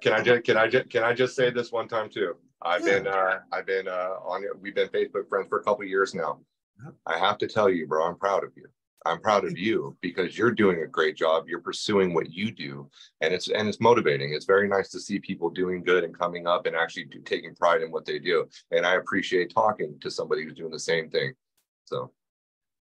Can 0.00 0.12
I 0.12 0.22
just 0.22 0.44
can 0.44 0.56
I 0.56 0.68
just 0.68 0.88
can 0.88 1.02
I 1.02 1.12
just 1.12 1.34
say 1.34 1.50
this 1.50 1.72
one 1.72 1.88
time 1.88 2.08
too? 2.08 2.36
I've 2.62 2.86
yeah. 2.86 2.98
been 2.98 3.08
uh, 3.08 3.40
I've 3.52 3.66
been 3.66 3.88
uh, 3.88 4.10
on 4.24 4.44
we've 4.60 4.76
been 4.76 4.86
Facebook 4.88 5.28
friends 5.28 5.48
for 5.48 5.58
a 5.58 5.64
couple 5.64 5.84
years 5.84 6.14
now. 6.14 6.38
I 7.04 7.18
have 7.18 7.38
to 7.38 7.48
tell 7.48 7.68
you, 7.68 7.88
bro, 7.88 8.06
I'm 8.06 8.16
proud 8.16 8.44
of 8.44 8.52
you. 8.56 8.68
I'm 9.06 9.20
proud 9.20 9.44
of 9.44 9.56
you 9.56 9.96
because 10.00 10.36
you're 10.36 10.50
doing 10.50 10.82
a 10.82 10.86
great 10.86 11.16
job. 11.16 11.44
You're 11.48 11.60
pursuing 11.60 12.12
what 12.12 12.32
you 12.32 12.50
do, 12.50 12.90
and 13.20 13.32
it's 13.32 13.48
and 13.48 13.68
it's 13.68 13.80
motivating. 13.80 14.32
It's 14.34 14.44
very 14.44 14.68
nice 14.68 14.88
to 14.90 15.00
see 15.00 15.18
people 15.20 15.48
doing 15.48 15.82
good 15.82 16.04
and 16.04 16.16
coming 16.16 16.46
up 16.46 16.66
and 16.66 16.74
actually 16.74 17.04
do, 17.04 17.20
taking 17.20 17.54
pride 17.54 17.82
in 17.82 17.90
what 17.90 18.04
they 18.04 18.18
do. 18.18 18.48
And 18.72 18.84
I 18.84 18.94
appreciate 18.94 19.54
talking 19.54 19.98
to 20.00 20.10
somebody 20.10 20.44
who's 20.44 20.54
doing 20.54 20.72
the 20.72 20.78
same 20.78 21.08
thing. 21.08 21.34
So 21.84 22.10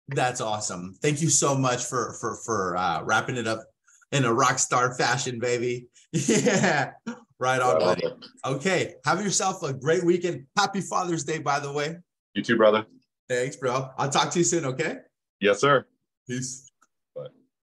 that's 0.09 0.41
awesome. 0.41 0.97
Thank 1.03 1.21
you 1.21 1.29
so 1.29 1.55
much 1.55 1.85
for 1.85 2.15
for 2.21 2.37
for 2.45 2.77
uh, 2.77 3.03
wrapping 3.03 3.37
it 3.37 3.47
up 3.47 3.65
in 4.13 4.25
a 4.25 4.33
rock 4.33 4.59
star 4.59 4.95
fashion, 4.95 5.39
baby. 5.39 5.89
Yeah, 6.13 6.93
right 7.39 7.61
on, 7.61 7.79
buddy. 7.79 8.07
Okay, 8.45 8.95
have 9.05 9.23
yourself 9.23 9.63
a 9.63 9.75
great 9.75 10.03
weekend. 10.03 10.47
Happy 10.57 10.81
Father's 10.81 11.25
Day, 11.25 11.39
by 11.39 11.61
the 11.61 11.71
way. 11.71 11.97
You 12.33 12.43
too, 12.43 12.57
brother. 12.57 12.87
Thanks, 13.29 13.57
bro. 13.57 13.91
I'll 13.99 14.09
talk 14.09 14.31
to 14.31 14.39
you 14.39 14.45
soon. 14.45 14.65
Okay. 14.65 14.99
Yes, 15.41 15.61
sir. 15.61 15.85
Isso. 16.29 16.66